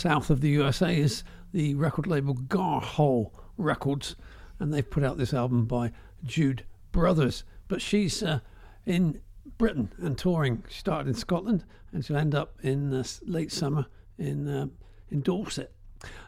south 0.02 0.30
of 0.30 0.40
the 0.40 0.48
USA 0.48 0.98
is 0.98 1.22
the 1.52 1.76
record 1.76 2.08
label 2.08 2.34
Garhole 2.34 3.30
Records, 3.56 4.16
and 4.58 4.74
they've 4.74 4.90
put 4.90 5.04
out 5.04 5.16
this 5.16 5.32
album 5.32 5.64
by 5.64 5.92
Jude 6.24 6.64
Brothers. 6.90 7.44
But 7.68 7.80
she's 7.80 8.20
uh, 8.20 8.40
in 8.84 9.20
Britain 9.58 9.92
and 9.98 10.18
touring. 10.18 10.64
She 10.68 10.80
started 10.80 11.06
in 11.06 11.14
Scotland, 11.14 11.64
and 11.92 12.04
she'll 12.04 12.16
end 12.16 12.34
up 12.34 12.58
in 12.64 13.04
late 13.22 13.52
summer 13.52 13.86
in 14.18 14.48
uh, 14.48 14.66
in 15.08 15.20
Dorset. 15.20 15.72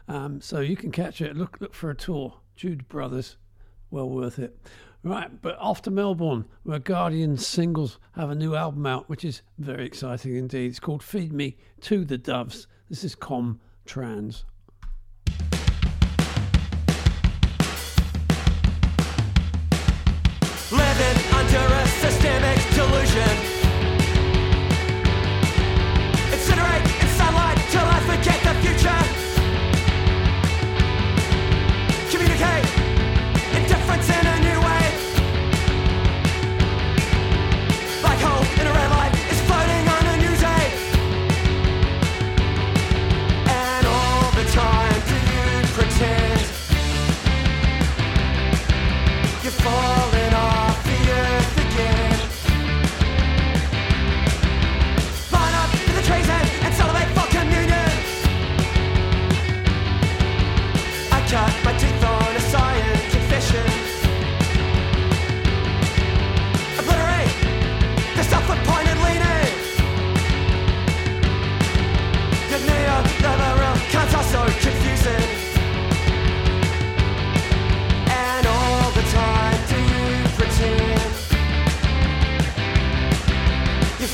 Um, 0.07 0.39
so 0.39 0.61
you 0.61 0.77
can 0.77 0.91
catch 0.91 1.19
it. 1.19 1.35
Look 1.35 1.57
look 1.59 1.73
for 1.73 1.89
a 1.89 1.95
tour. 1.95 2.37
Jude 2.55 2.87
Brothers, 2.87 3.35
well 3.91 4.09
worth 4.09 4.39
it. 4.39 4.57
Right, 5.03 5.29
but 5.41 5.57
off 5.59 5.81
to 5.81 5.91
Melbourne, 5.91 6.45
where 6.63 6.79
Guardian 6.79 7.35
Singles 7.35 7.99
have 8.13 8.29
a 8.29 8.35
new 8.35 8.55
album 8.55 8.85
out, 8.85 9.09
which 9.09 9.25
is 9.25 9.41
very 9.57 9.85
exciting 9.85 10.37
indeed. 10.37 10.69
It's 10.69 10.79
called 10.79 11.03
Feed 11.03 11.33
Me 11.33 11.57
to 11.81 12.05
the 12.05 12.17
Doves. 12.17 12.67
This 12.89 13.03
is 13.03 13.15
Com 13.15 13.59
trans. 13.85 14.43
Living 20.71 21.33
under 21.33 21.73
a 21.73 21.87
systemic 21.87 22.59
delusion. 22.73 23.44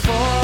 for 0.03 0.40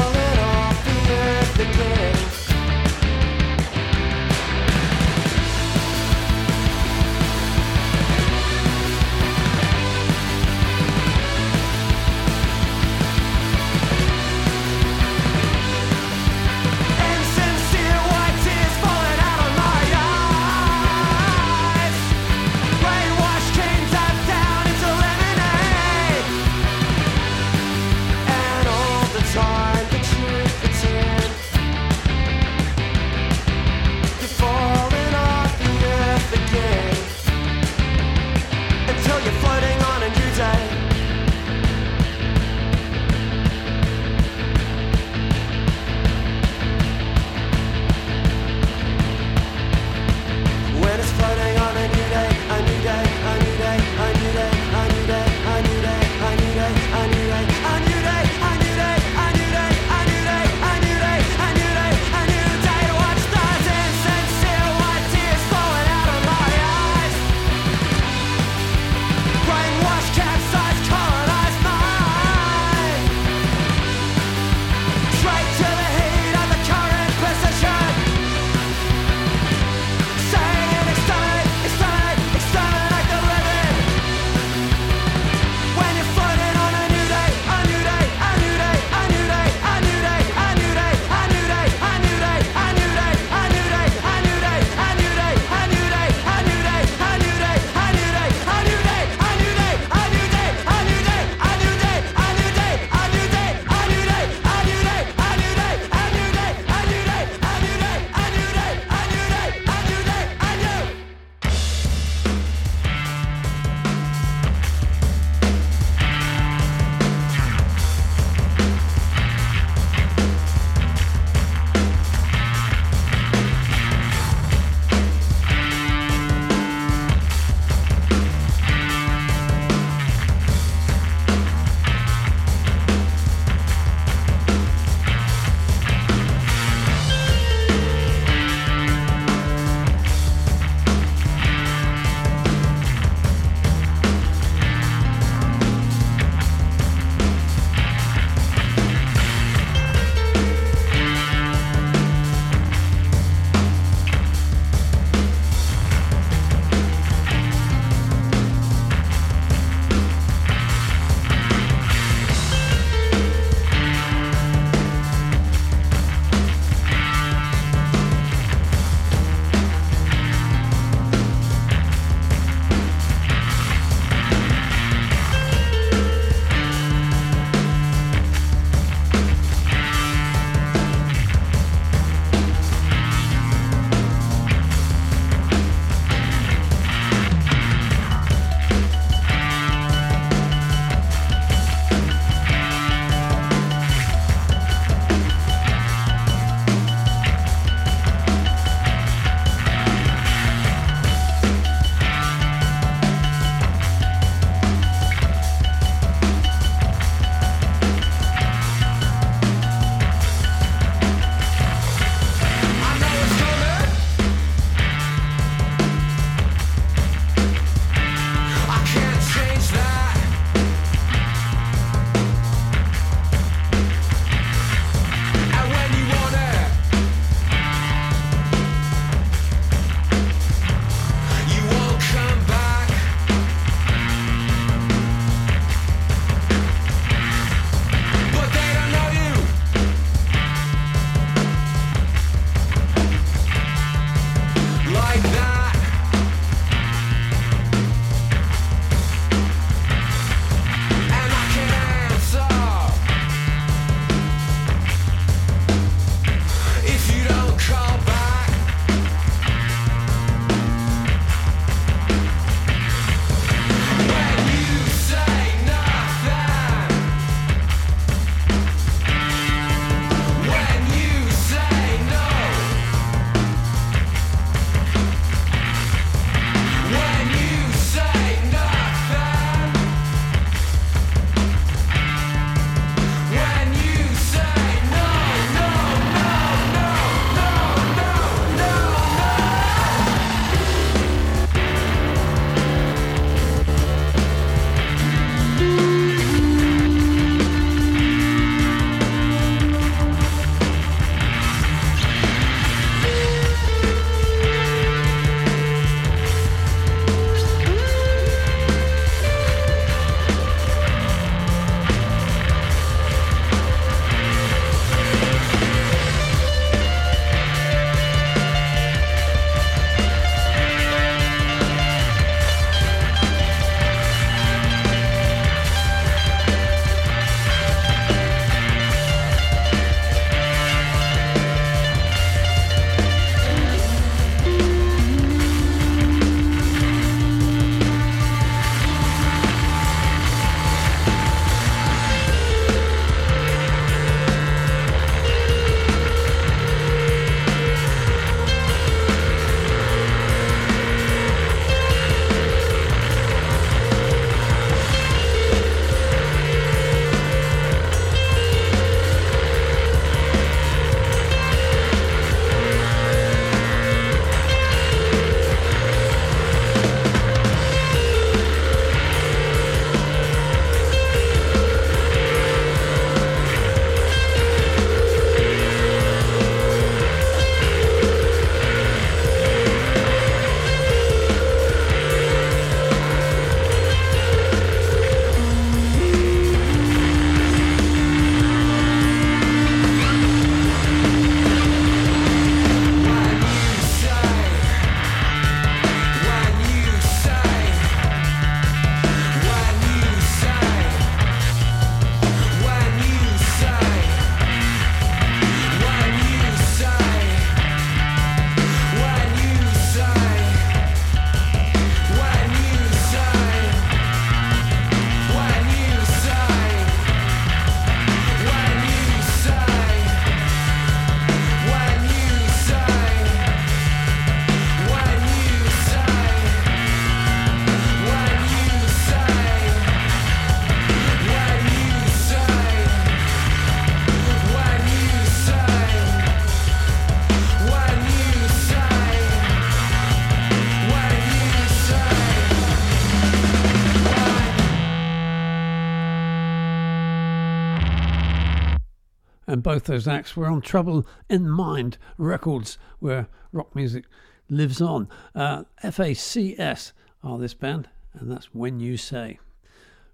those 449.88 450.06
acts 450.06 450.36
were 450.36 450.46
on 450.46 450.60
Trouble 450.60 451.06
in 451.30 451.48
Mind 451.48 451.96
Records, 452.18 452.76
where 453.00 453.26
rock 453.52 453.74
music 453.74 454.04
lives 454.50 454.82
on. 454.82 455.08
Uh, 455.34 455.64
FACS 455.82 456.92
are 457.24 457.38
this 457.38 457.54
band, 457.54 457.88
and 458.12 458.30
that's 458.30 458.54
When 458.54 458.80
You 458.80 458.98
Say. 458.98 459.38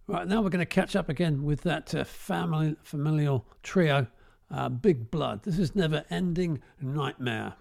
Right, 0.06 0.28
now 0.28 0.42
we're 0.42 0.50
going 0.50 0.60
to 0.60 0.66
catch 0.66 0.94
up 0.94 1.08
again 1.08 1.42
with 1.42 1.62
that 1.62 1.92
uh, 1.92 2.04
family, 2.04 2.76
familial 2.84 3.44
trio, 3.64 4.06
uh, 4.48 4.68
Big 4.68 5.10
Blood. 5.10 5.42
This 5.42 5.58
is 5.58 5.74
Never 5.74 6.04
Ending 6.08 6.62
Nightmare. 6.80 7.54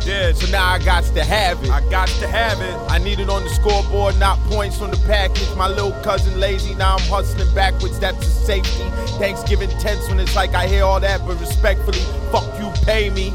Did. 0.00 0.36
So 0.36 0.50
now 0.50 0.66
I 0.66 0.78
got 0.78 1.04
to 1.04 1.24
have 1.24 1.62
it. 1.62 1.70
I 1.70 1.80
got 1.90 2.08
to 2.08 2.26
have 2.26 2.60
it. 2.60 2.74
I 2.90 2.98
need 2.98 3.20
it 3.20 3.28
on 3.28 3.42
the 3.44 3.50
scoreboard, 3.50 4.18
not 4.18 4.38
points 4.50 4.80
on 4.80 4.90
the 4.90 4.96
package. 5.06 5.48
My 5.56 5.68
little 5.68 5.92
cousin 6.02 6.38
lazy, 6.38 6.74
now 6.74 6.96
I'm 6.96 7.08
hustling 7.08 7.52
backwards. 7.54 7.98
That's 7.98 8.26
a 8.26 8.30
safety. 8.30 8.84
Thanksgiving 9.18 9.70
tense 9.78 10.08
when 10.08 10.20
it's 10.20 10.36
like 10.36 10.54
I 10.54 10.66
hear 10.66 10.84
all 10.84 11.00
that, 11.00 11.26
but 11.26 11.40
respectfully, 11.40 12.00
fuck 12.30 12.46
you, 12.58 12.70
pay 12.84 13.10
me. 13.10 13.32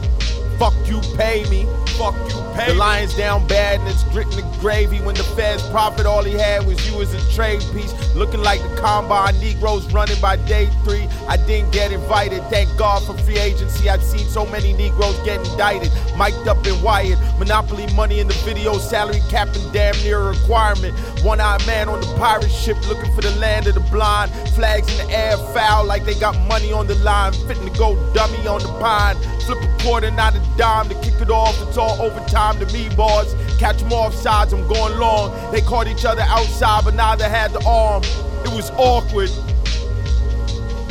Fuck 0.59 0.74
you, 0.87 1.01
pay 1.15 1.43
me. 1.49 1.65
Fuck 1.97 2.15
you, 2.29 2.41
pay 2.55 2.67
The 2.67 2.75
lion's 2.75 3.15
down 3.15 3.47
bad 3.47 3.79
and 3.79 3.89
it's 3.89 4.03
gritting 4.05 4.35
the 4.35 4.57
gravy. 4.59 4.99
When 4.99 5.15
the 5.15 5.23
feds 5.23 5.67
profit, 5.69 6.05
all 6.05 6.23
he 6.23 6.33
had 6.33 6.65
was 6.65 6.77
you 6.89 7.01
as 7.01 7.13
a 7.13 7.33
trade 7.33 7.61
piece. 7.73 7.93
Looking 8.15 8.41
like 8.41 8.61
the 8.61 8.75
combine 8.81 9.39
Negroes 9.39 9.91
running 9.93 10.19
by 10.19 10.35
day 10.35 10.69
three. 10.83 11.07
I 11.27 11.37
didn't 11.37 11.71
get 11.71 11.91
invited. 11.91 12.43
Thank 12.49 12.75
God 12.77 13.03
for 13.05 13.17
free 13.23 13.37
agency. 13.37 13.89
I'd 13.89 14.01
seen 14.01 14.27
so 14.27 14.45
many 14.45 14.73
Negroes 14.73 15.17
get 15.23 15.39
indicted, 15.47 15.91
mic'd 16.17 16.47
up 16.47 16.65
and 16.65 16.81
wired. 16.83 17.17
Monopoly 17.39 17.87
money 17.93 18.19
in 18.19 18.27
the 18.27 18.33
video, 18.45 18.77
salary 18.77 19.21
cap 19.29 19.47
and 19.55 19.73
damn 19.73 19.95
near 20.03 20.19
a 20.19 20.31
requirement. 20.31 20.97
One 21.23 21.39
eyed 21.39 21.65
man 21.65 21.87
on 21.87 22.01
the 22.01 22.07
pirate 22.17 22.51
ship 22.51 22.77
looking 22.89 23.13
for 23.15 23.21
the 23.21 23.33
land 23.37 23.67
of 23.67 23.75
the 23.75 23.85
blind. 23.91 24.31
Flags 24.55 24.91
in 24.91 25.07
the 25.07 25.13
air, 25.13 25.37
foul 25.53 25.85
like 25.85 26.03
they 26.03 26.15
got 26.15 26.37
money 26.47 26.73
on 26.73 26.87
the 26.87 26.95
line. 26.95 27.31
Fitting 27.47 27.71
to 27.71 27.77
go 27.77 27.95
dummy 28.13 28.45
on 28.47 28.61
the 28.61 28.67
pine. 28.79 29.15
Flip 29.45 29.61
a 29.61 29.83
quarter, 29.83 30.11
not 30.11 30.35
a 30.35 30.39
dime 30.57 30.74
to 30.83 30.95
kick 30.95 31.21
it 31.21 31.29
off. 31.29 31.55
It's 31.67 31.77
all 31.77 32.01
overtime 32.01 32.59
to 32.59 32.65
me, 32.73 32.89
boys. 32.95 33.33
Catch 33.57 33.79
them 33.79 33.93
off 33.93 34.13
sides, 34.13 34.51
I'm 34.51 34.67
going 34.67 34.99
long. 34.99 35.31
They 35.51 35.61
caught 35.61 35.87
each 35.87 36.03
other 36.03 36.23
outside, 36.23 36.83
but 36.83 36.93
neither 36.93 37.29
had 37.29 37.53
the 37.53 37.65
arm. 37.65 38.03
It 38.43 38.53
was 38.53 38.69
awkward. 38.71 39.29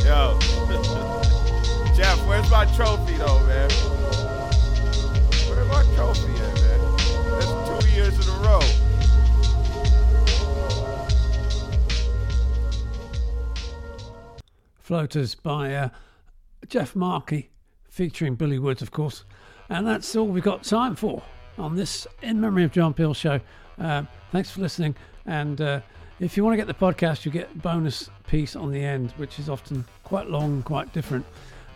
Yo. 0.05 0.39
Jeff, 1.95 2.19
where's 2.27 2.51
my 2.51 2.65
trophy 2.75 3.17
though, 3.19 3.41
man? 3.47 3.71
Where's 5.47 5.69
my 5.69 5.85
trophy 5.95 6.33
at, 6.33 6.55
man? 6.63 6.81
That's 7.39 7.53
two 7.69 7.89
years 7.91 8.15
in 8.15 8.33
a 8.33 8.39
row. 8.41 8.61
Floaters 14.79 15.35
by 15.35 15.75
uh, 15.75 15.89
Jeff 16.69 16.97
Markey, 16.97 17.51
featuring 17.85 18.35
Billy 18.35 18.59
Woods, 18.59 18.83
of 18.83 18.91
course. 18.91 19.25
And 19.69 19.87
that's 19.87 20.15
all 20.15 20.27
we've 20.27 20.43
got 20.43 20.63
time 20.63 20.95
for 20.95 21.23
on 21.59 21.77
this 21.77 22.07
In 22.23 22.41
Memory 22.41 22.65
of 22.65 22.73
John 22.73 22.95
Peel 22.95 23.15
show. 23.15 23.41
Um, 23.79 24.09
thanks 24.33 24.51
for 24.51 24.61
listening. 24.61 24.95
And 25.27 25.61
uh, 25.61 25.81
if 26.21 26.37
you 26.37 26.45
want 26.45 26.55
to 26.55 26.57
get 26.57 26.67
the 26.67 26.75
podcast, 26.75 27.25
you 27.25 27.31
get 27.31 27.63
bonus 27.63 28.11
piece 28.27 28.57
on 28.57 28.71
the 28.71 28.83
end, 28.83 29.13
which 29.13 29.39
is 29.39 29.49
often 29.49 29.85
quite 30.03 30.29
long, 30.29 30.63
quite 30.63 30.93
different. 30.93 31.25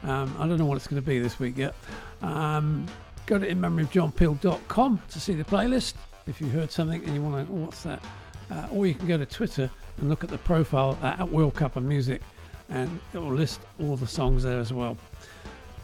Um, 0.05 0.35
I 0.39 0.47
don't 0.47 0.59
know 0.59 0.67
what 0.67 0.77
it's 0.77 0.87
going 0.87 1.03
to 1.03 1.07
be 1.07 1.19
this 1.19 1.39
week 1.41 1.57
yet. 1.57 1.75
Um, 2.23 2.87
go 3.27 3.39
to 3.39 3.49
inmemoryofjohnpeel.com 3.49 5.03
to 5.09 5.21
see 5.21 5.35
the 5.35 5.45
playlist. 5.45 5.95
If 6.27 6.41
you 6.41 6.49
heard 6.49 6.71
something 6.71 7.03
and 7.05 7.15
you 7.15 7.23
want 7.23 7.47
to, 7.47 7.53
oh, 7.53 7.57
what's 7.57 7.83
that? 7.83 8.03
Uh, 8.51 8.67
or 8.73 8.87
you 8.87 8.95
can 8.95 9.09
go 9.09 9.19
to 9.19 9.27
Twitter 9.27 9.71
and 9.99 10.09
look 10.09 10.25
at 10.25 10.31
the 10.31 10.39
profile 10.39 10.99
at 11.03 11.29
World 11.29 11.55
Cup 11.55 11.77
of 11.77 11.83
Music, 11.83 12.23
and 12.69 13.01
it 13.13 13.19
will 13.19 13.33
list 13.33 13.61
all 13.81 13.97
the 13.97 14.07
songs 14.07 14.43
there 14.43 14.59
as 14.59 14.73
well. 14.73 14.97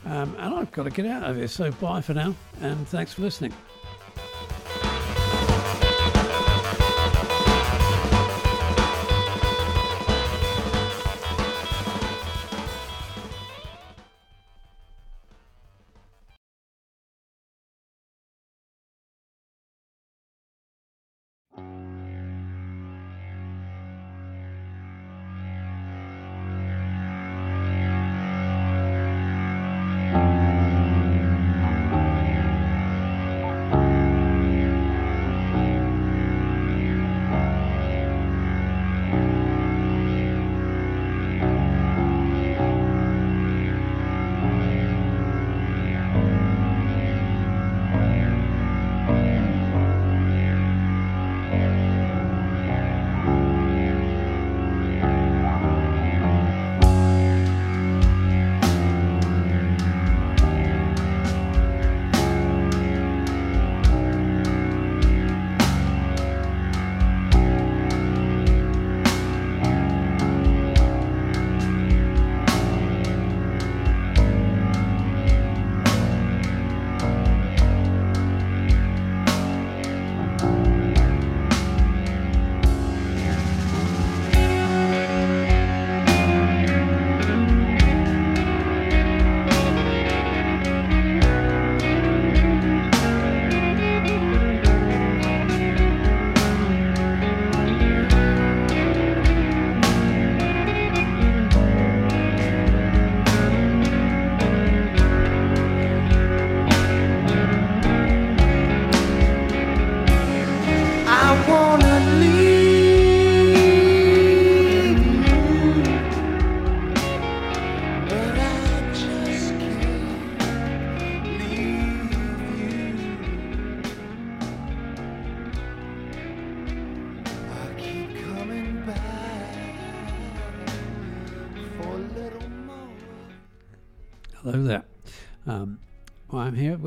Um, 0.06 0.36
and 0.38 0.54
I've 0.54 0.70
got 0.72 0.84
to 0.84 0.90
get 0.90 1.06
out 1.06 1.22
of 1.22 1.36
here, 1.36 1.48
so 1.48 1.70
bye 1.72 2.00
for 2.00 2.14
now, 2.14 2.34
and 2.60 2.86
thanks 2.88 3.14
for 3.14 3.22
listening. 3.22 3.52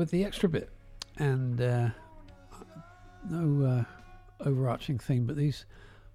With 0.08 0.12
the 0.18 0.24
extra 0.24 0.48
bit, 0.48 0.70
and 1.18 1.60
uh, 1.60 1.90
no 3.28 3.66
uh, 3.66 3.84
overarching 4.48 4.98
theme, 4.98 5.26
but 5.26 5.36
these 5.36 5.66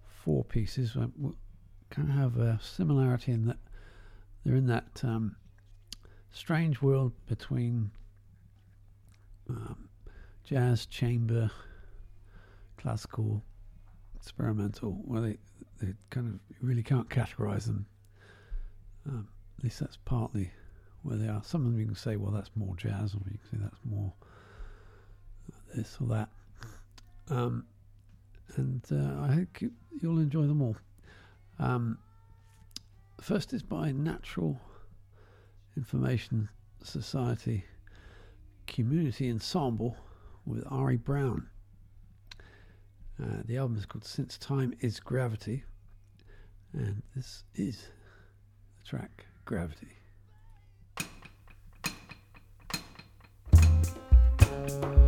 four 0.08 0.44
pieces 0.44 0.98
kind 1.92 2.10
of 2.10 2.16
have 2.16 2.38
a 2.38 2.60
similarity 2.60 3.32
in 3.32 3.46
that 3.46 3.58
they're 4.44 4.56
in 4.56 4.66
that 4.66 5.00
um, 5.04 5.36
strange 6.32 6.82
world 6.82 7.12
between 7.28 7.92
um, 9.48 9.88
jazz, 10.44 10.88
chamber, 10.88 11.52
classical, 12.78 13.44
experimental, 14.16 15.04
where 15.06 15.22
they, 15.22 15.38
they 15.80 15.94
kind 16.10 16.34
of 16.34 16.40
really 16.68 16.82
can't 16.82 17.10
categorize 17.10 17.66
them. 17.66 17.86
Um, 19.08 19.28
at 19.60 19.64
least 19.64 19.80
that's 19.80 19.98
partly 19.98 20.50
where 21.04 21.18
they 21.18 21.28
are. 21.28 21.42
Some 21.44 21.66
of 21.66 21.72
them 21.72 21.80
you 21.80 21.86
can 21.86 21.96
say, 21.96 22.16
well, 22.16 22.32
that's 22.32 22.52
more 22.56 22.76
jazz, 22.76 23.14
or 23.14 23.22
you 23.26 23.38
can 23.38 23.52
say 23.52 23.58
that's 23.62 23.80
more 23.86 24.14
this 25.76 25.98
or 26.02 26.08
that. 26.08 26.30
Um, 27.30 27.66
and 28.56 28.84
uh, 28.92 29.22
I 29.22 29.34
hope 29.34 29.62
you, 29.62 29.72
you'll 30.02 30.20
enjoy 30.20 30.48
them 30.48 30.62
all. 30.62 30.78
Um, 31.60 31.98
first 33.22 33.54
is 33.54 33.64
by 33.64 33.92
Natural 33.92 34.60
Information 35.78 36.50
Society 36.84 37.66
Community 38.68 39.30
Ensemble 39.30 39.98
with 40.46 40.64
Ari 40.70 40.98
Brown. 40.98 41.48
Uh, 43.22 43.42
the 43.46 43.58
album 43.58 43.78
is 43.78 43.86
called 43.86 44.06
Since 44.06 44.38
Time 44.38 44.74
Is 44.82 45.00
Gravity, 45.00 45.64
and 46.74 47.02
this 47.16 47.44
is 47.56 47.88
the 48.78 48.90
track 48.90 49.26
Gravity. 49.46 49.92
I 54.64 55.03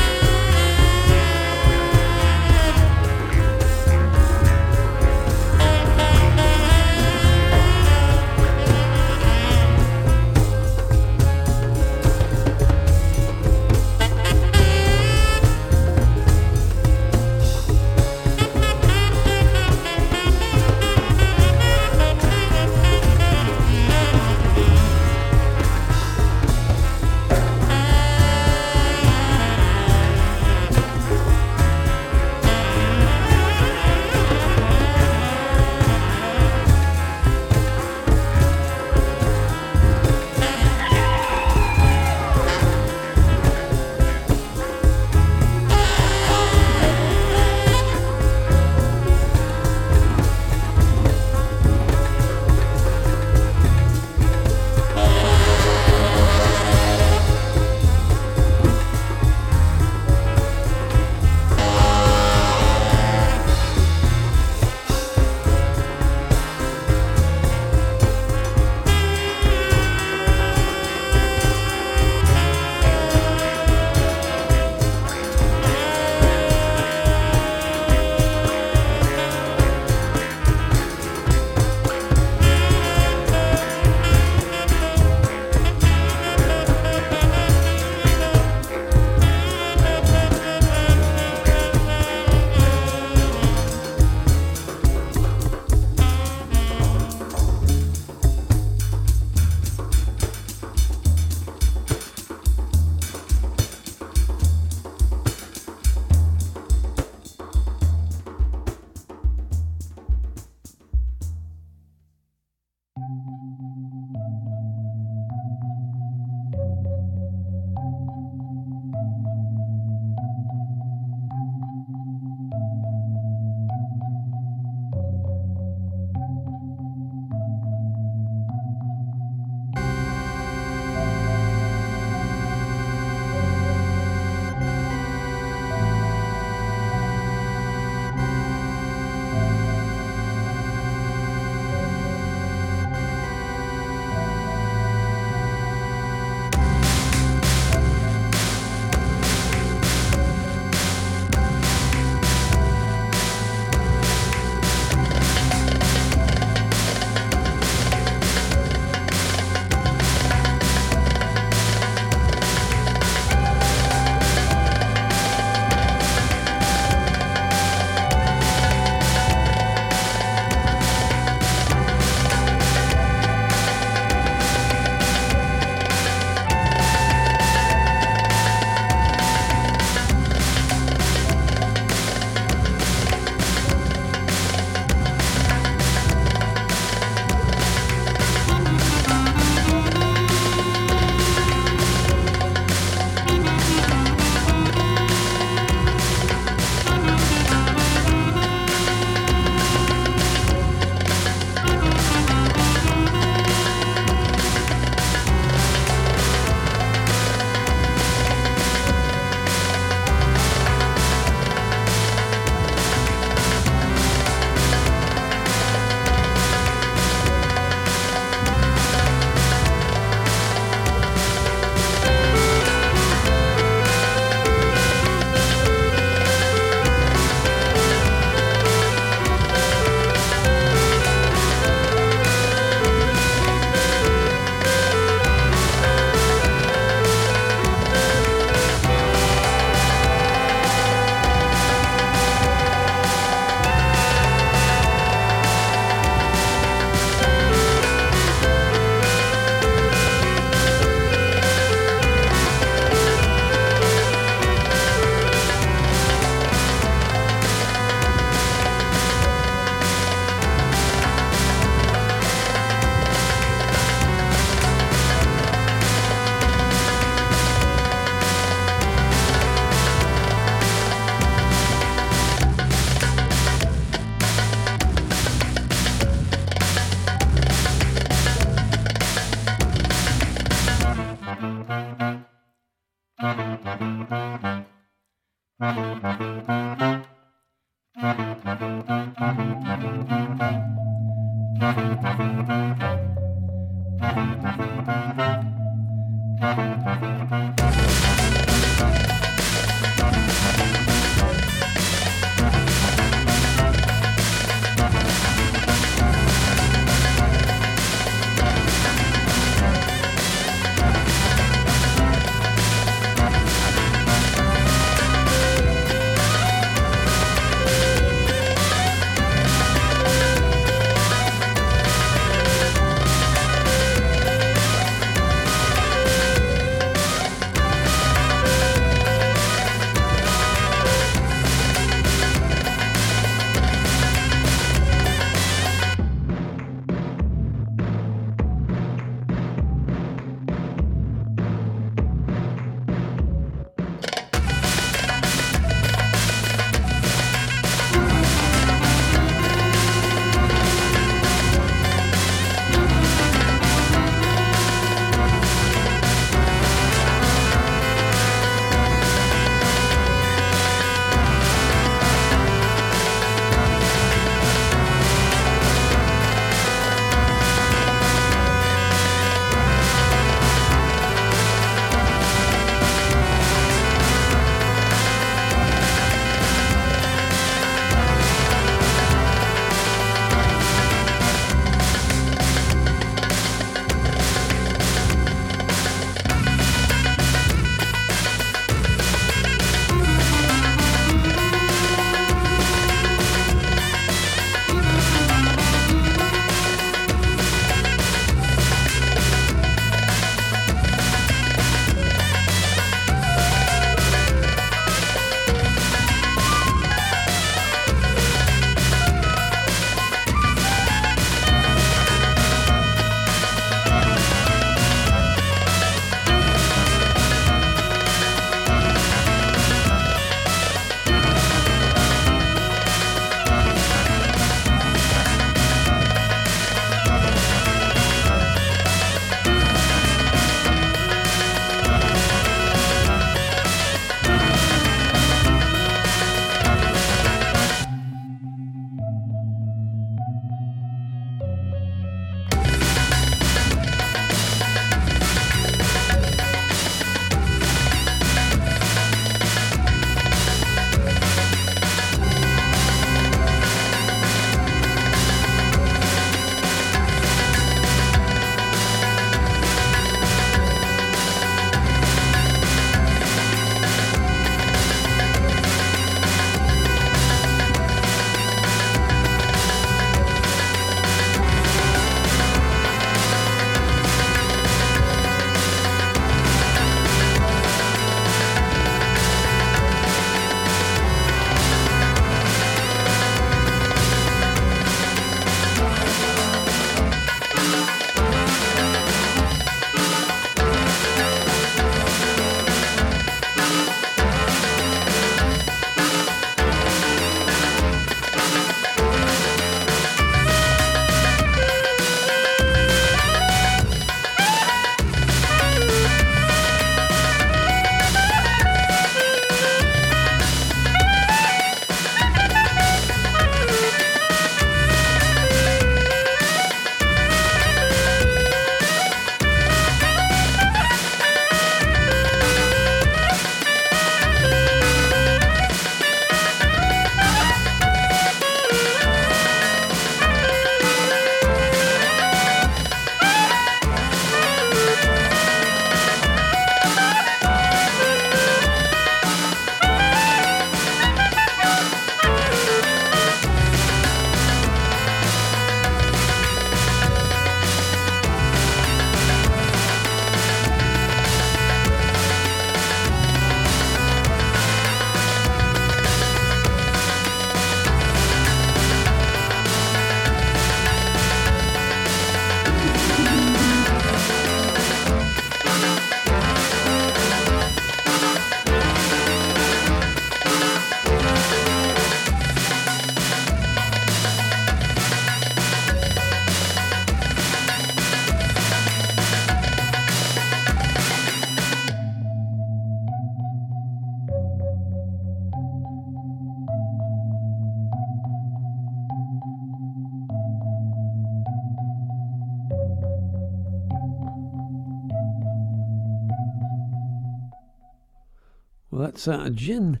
That's 599.24 599.40
uh, 599.40 599.48
Gin 599.50 600.00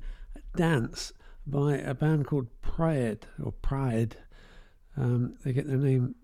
Dance 0.54 1.12
by 1.46 1.76
a 1.76 1.94
band 1.94 2.26
called 2.26 2.48
Pride 2.60 3.26
or 3.42 3.52
Pride. 3.52 4.16
Um, 4.96 5.36
they 5.44 5.52
get 5.52 5.66
their 5.66 5.78
name 5.78 6.14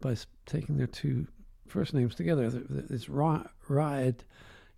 by 0.00 0.16
taking 0.46 0.78
their 0.78 0.86
two 0.86 1.26
first 1.66 1.92
names 1.92 2.14
together. 2.14 2.50
Th- 2.50 2.66
th- 2.66 2.84
It's 2.88 3.08
Ra- 3.10 3.44
Raed 3.68 4.24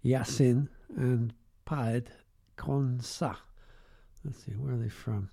Yassin 0.04 0.68
and 0.96 1.32
Paed 1.66 2.08
Conca. 2.56 3.36
Let's 4.24 4.44
see, 4.44 4.52
where 4.52 4.74
are 4.74 4.78
they 4.78 4.88
from? 4.88 5.30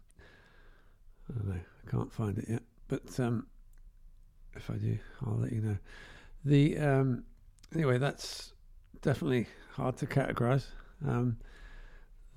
I 1.30 1.34
don't 1.34 1.48
know. 1.48 1.56
I 1.56 1.92
can't 1.92 2.14
find 2.14 2.38
it 2.38 2.46
yet. 2.48 2.62
But 2.88 3.20
um, 3.20 3.48
if 4.56 4.70
I 4.70 4.76
do, 4.76 5.00
I'll 5.26 5.38
let 5.38 5.52
you 5.52 5.62
know. 5.62 5.78
The 6.44 6.78
um, 6.78 7.24
anyway, 7.74 7.98
that's 7.98 8.54
definitely 9.02 9.48
hard 9.74 9.98
to 9.98 10.06
categorize. 10.06 10.66
Um, 11.08 11.38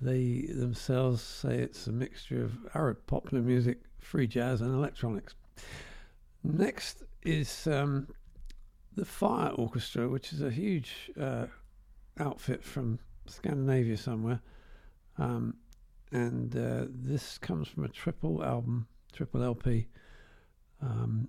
they 0.01 0.47
themselves 0.49 1.21
say 1.21 1.57
it's 1.57 1.87
a 1.87 1.91
mixture 1.91 2.43
of 2.43 2.53
Arab 2.73 3.05
popular 3.05 3.43
music, 3.43 3.79
free 3.99 4.27
jazz, 4.27 4.61
and 4.61 4.73
electronics. 4.73 5.35
Next 6.43 7.03
is 7.23 7.67
um, 7.67 8.07
the 8.95 9.05
Fire 9.05 9.49
Orchestra, 9.49 10.07
which 10.07 10.31
is 10.31 10.41
a 10.41 10.49
huge 10.49 11.11
uh, 11.19 11.47
outfit 12.17 12.63
from 12.63 12.99
Scandinavia 13.27 13.97
somewhere. 13.97 14.41
Um, 15.17 15.55
and 16.11 16.55
uh, 16.55 16.85
this 16.89 17.37
comes 17.37 17.67
from 17.67 17.83
a 17.83 17.89
triple 17.89 18.43
album, 18.43 18.87
triple 19.11 19.43
LP. 19.43 19.87
Um, 20.81 21.27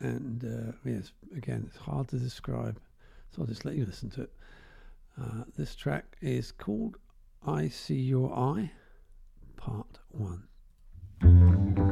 and 0.00 0.44
uh, 0.44 0.72
yes, 0.84 1.12
again, 1.36 1.64
it's 1.68 1.76
hard 1.76 2.08
to 2.08 2.16
describe, 2.16 2.80
so 3.30 3.42
I'll 3.42 3.48
just 3.48 3.64
let 3.64 3.76
you 3.76 3.84
listen 3.84 4.10
to 4.10 4.22
it. 4.22 4.32
Uh, 5.20 5.44
this 5.56 5.74
track 5.76 6.16
is 6.20 6.50
called 6.50 6.96
I 7.46 7.68
See 7.68 7.96
Your 7.96 8.34
Eye, 8.34 8.70
Part 9.58 9.98
1. 10.12 11.83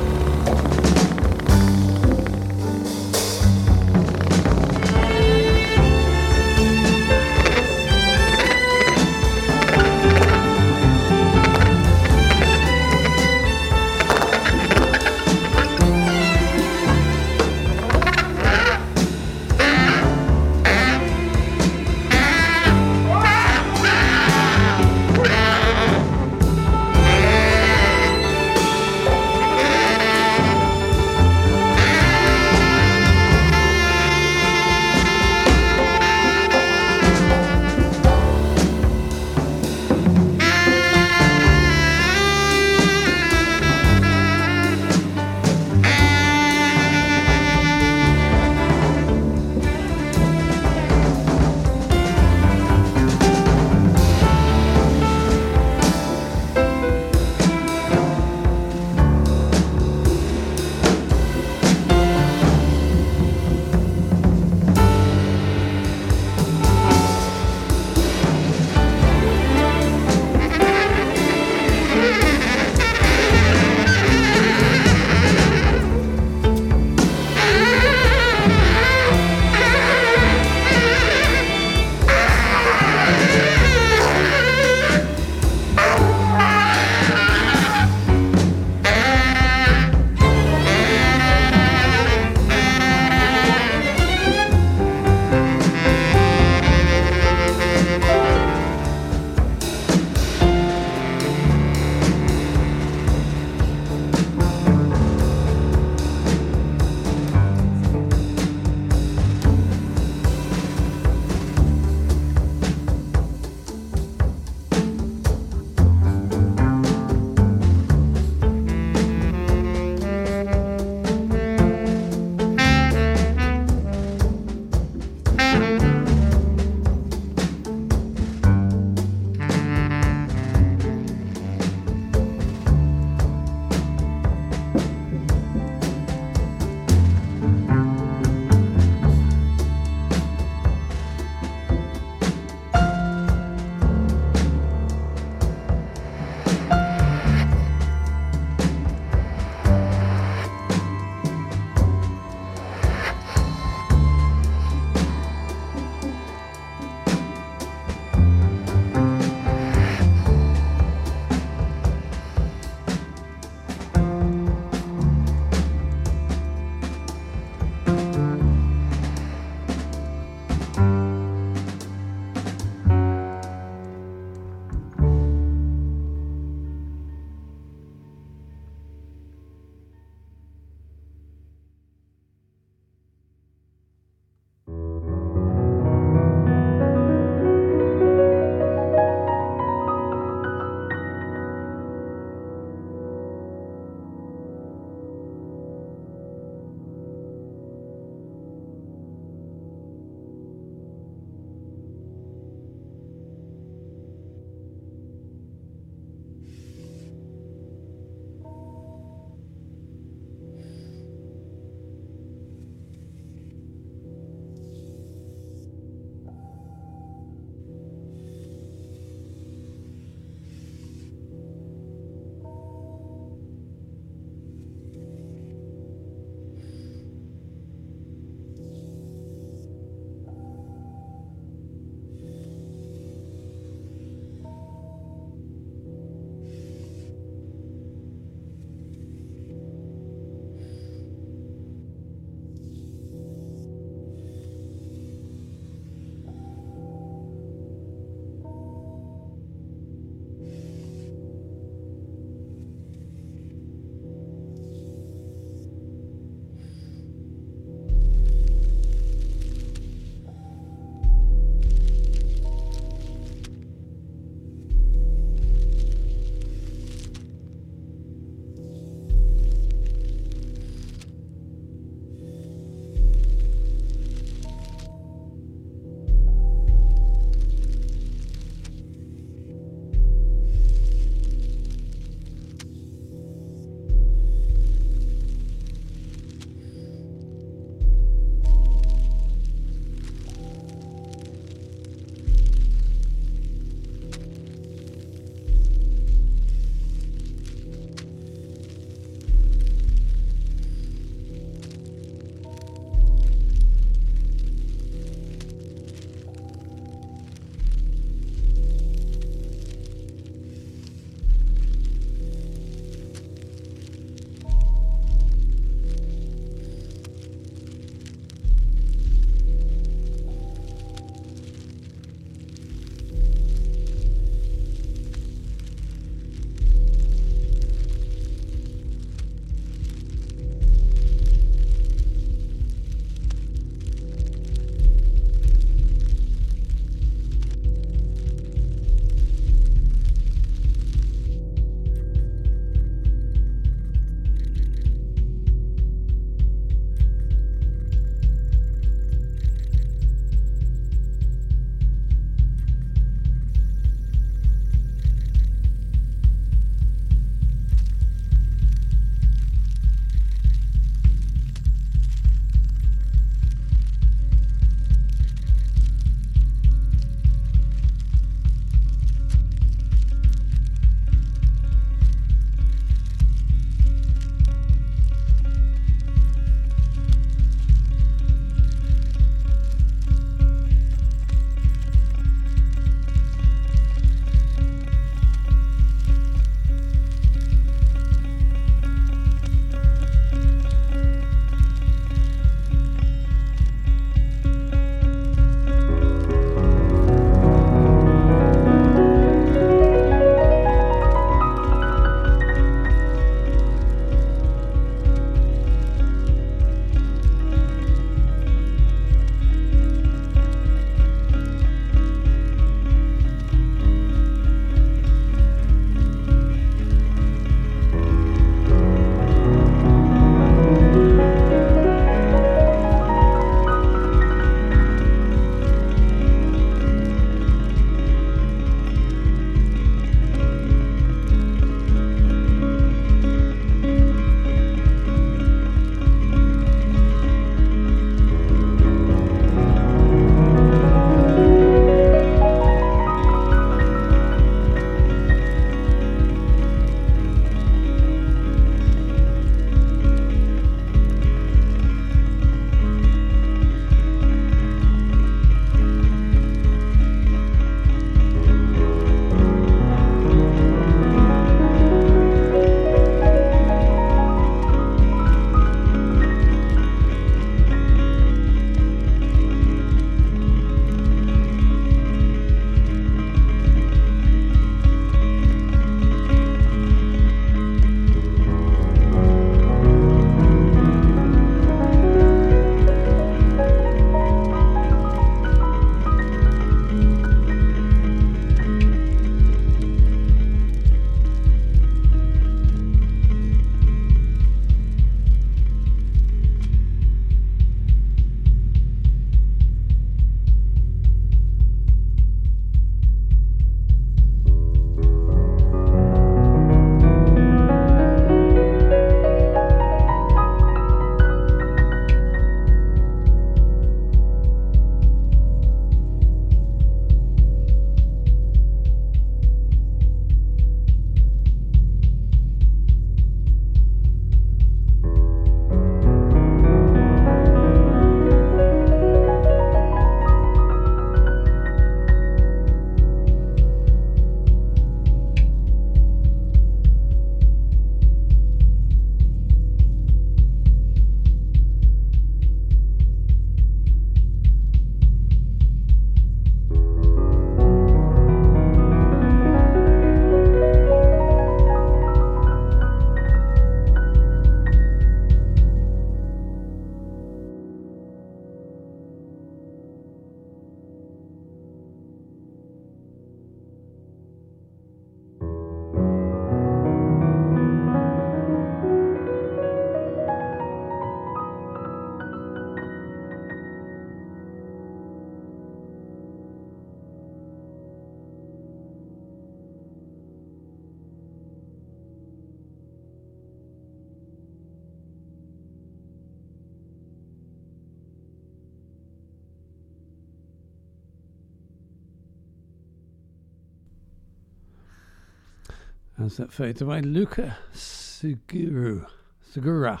That 596.36 596.52
fades 596.52 596.80
away, 596.80 597.02
Luca 597.02 597.58
Suguru. 597.74 599.06
Segura. 599.52 600.00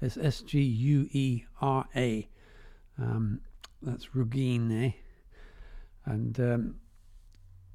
It's 0.00 0.16
S 0.16 0.40
G 0.40 0.60
U 0.60 1.08
E 1.12 1.44
R 1.60 1.86
A. 1.94 2.28
Um, 2.98 3.40
that's 3.82 4.06
Rugine. 4.14 4.94
And 6.04 6.40
um, 6.40 6.76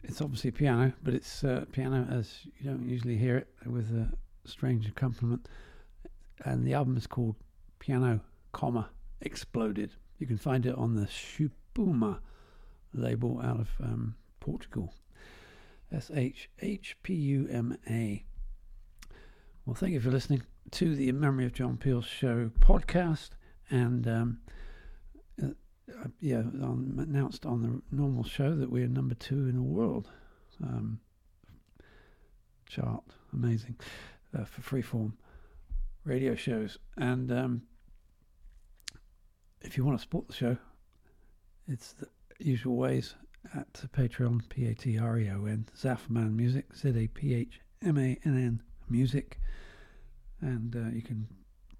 it's 0.03 0.21
obviously 0.21 0.51
piano, 0.51 0.93
but 1.03 1.13
it's 1.13 1.43
uh, 1.43 1.65
piano 1.71 2.07
as 2.09 2.39
you 2.59 2.69
don't 2.69 2.87
usually 2.87 3.17
hear 3.17 3.37
it 3.37 3.47
with 3.65 3.89
a 3.91 4.09
strange 4.45 4.87
accompaniment. 4.87 5.47
And 6.43 6.65
the 6.65 6.73
album 6.73 6.97
is 6.97 7.07
called 7.07 7.35
Piano, 7.79 8.19
comma, 8.51 8.89
Exploded. 9.21 9.91
You 10.17 10.27
can 10.27 10.37
find 10.37 10.65
it 10.65 10.75
on 10.75 10.95
the 10.95 11.05
Shhpuma 11.05 12.19
label 12.93 13.39
out 13.43 13.59
of 13.59 13.69
um, 13.81 14.15
Portugal. 14.39 14.93
S 15.91 16.09
H 16.13 16.49
H 16.61 16.95
P 17.03 17.13
U 17.13 17.47
M 17.51 17.77
A. 17.89 18.23
Well, 19.65 19.75
thank 19.75 19.93
you 19.93 19.99
for 19.99 20.09
listening 20.09 20.43
to 20.71 20.95
the 20.95 21.09
In 21.09 21.19
Memory 21.19 21.45
of 21.45 21.53
John 21.53 21.77
Peel 21.77 22.01
show 22.01 22.49
podcast. 22.59 23.31
And 23.69 24.07
um, 24.07 24.39
uh, 25.41 25.47
uh, 25.47 26.07
yeah, 26.19 26.39
on, 26.39 26.95
announced 26.97 27.45
on 27.45 27.61
the 27.61 27.95
normal 27.95 28.23
show 28.23 28.55
that 28.55 28.71
we're 28.71 28.87
number 28.87 29.15
two 29.15 29.47
in 29.49 29.55
the 29.55 29.61
world 29.61 30.09
um, 30.63 30.99
chart. 32.67 33.03
Amazing 33.33 33.75
uh, 34.37 34.45
for 34.45 34.61
freeform 34.61 35.13
radio 36.05 36.35
shows. 36.35 36.77
And 36.97 37.31
um, 37.31 37.61
if 39.61 39.77
you 39.77 39.83
want 39.85 39.97
to 39.97 40.01
support 40.01 40.27
the 40.27 40.33
show, 40.33 40.57
it's 41.67 41.93
the 41.93 42.07
usual 42.39 42.75
ways 42.75 43.15
at 43.55 43.73
Patreon, 43.93 44.47
P 44.49 44.67
A 44.67 44.73
T 44.73 44.97
R 44.97 45.19
E 45.19 45.29
O 45.29 45.45
N, 45.45 45.67
Zaphmann 45.77 46.33
Music, 46.35 46.73
Z 46.75 46.89
A 46.89 47.07
P 47.07 47.33
H 47.33 47.59
M 47.81 47.97
A 47.97 48.17
N 48.25 48.37
N 48.37 48.61
Music. 48.89 49.39
And 50.41 50.75
uh, 50.75 50.89
you 50.93 51.01
can 51.01 51.27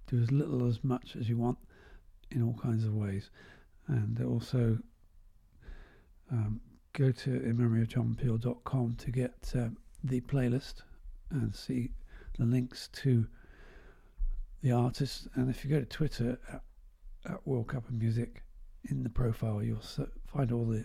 do 0.06 0.20
as 0.22 0.30
little 0.30 0.66
as 0.66 0.84
much 0.84 1.16
as 1.18 1.28
you 1.28 1.36
want 1.36 1.58
in 2.30 2.42
all 2.42 2.54
kinds 2.62 2.84
of 2.84 2.94
ways. 2.94 3.30
And 3.88 4.20
also 4.24 4.78
um, 6.30 6.60
go 6.92 7.10
to 7.10 7.30
inmemoryofjohnpeel.com 7.30 8.96
to 8.98 9.10
get 9.10 9.52
uh, 9.56 9.68
the 10.04 10.20
playlist 10.20 10.82
and 11.30 11.54
see 11.54 11.90
the 12.38 12.44
links 12.44 12.88
to 12.92 13.26
the 14.62 14.72
artists. 14.72 15.26
And 15.34 15.50
if 15.50 15.64
you 15.64 15.70
go 15.70 15.80
to 15.80 15.86
Twitter 15.86 16.38
at, 16.52 16.62
at 17.30 17.46
World 17.46 17.68
Cup 17.68 17.88
of 17.88 17.94
Music, 17.94 18.42
in 18.90 19.02
the 19.02 19.08
profile 19.08 19.62
you'll 19.62 19.80
find 20.26 20.50
all 20.50 20.64
the 20.64 20.84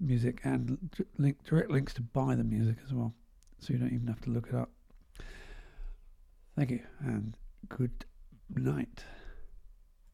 music 0.00 0.40
and 0.44 0.78
link, 1.18 1.42
direct 1.44 1.70
links 1.70 1.94
to 1.94 2.02
buy 2.02 2.34
the 2.34 2.44
music 2.44 2.76
as 2.84 2.92
well. 2.92 3.14
So 3.60 3.72
you 3.72 3.78
don't 3.78 3.92
even 3.92 4.06
have 4.06 4.20
to 4.22 4.30
look 4.30 4.48
it 4.48 4.54
up. 4.54 4.70
Thank 6.56 6.70
you 6.70 6.80
and 7.00 7.36
good 7.68 8.04
night. 8.54 9.04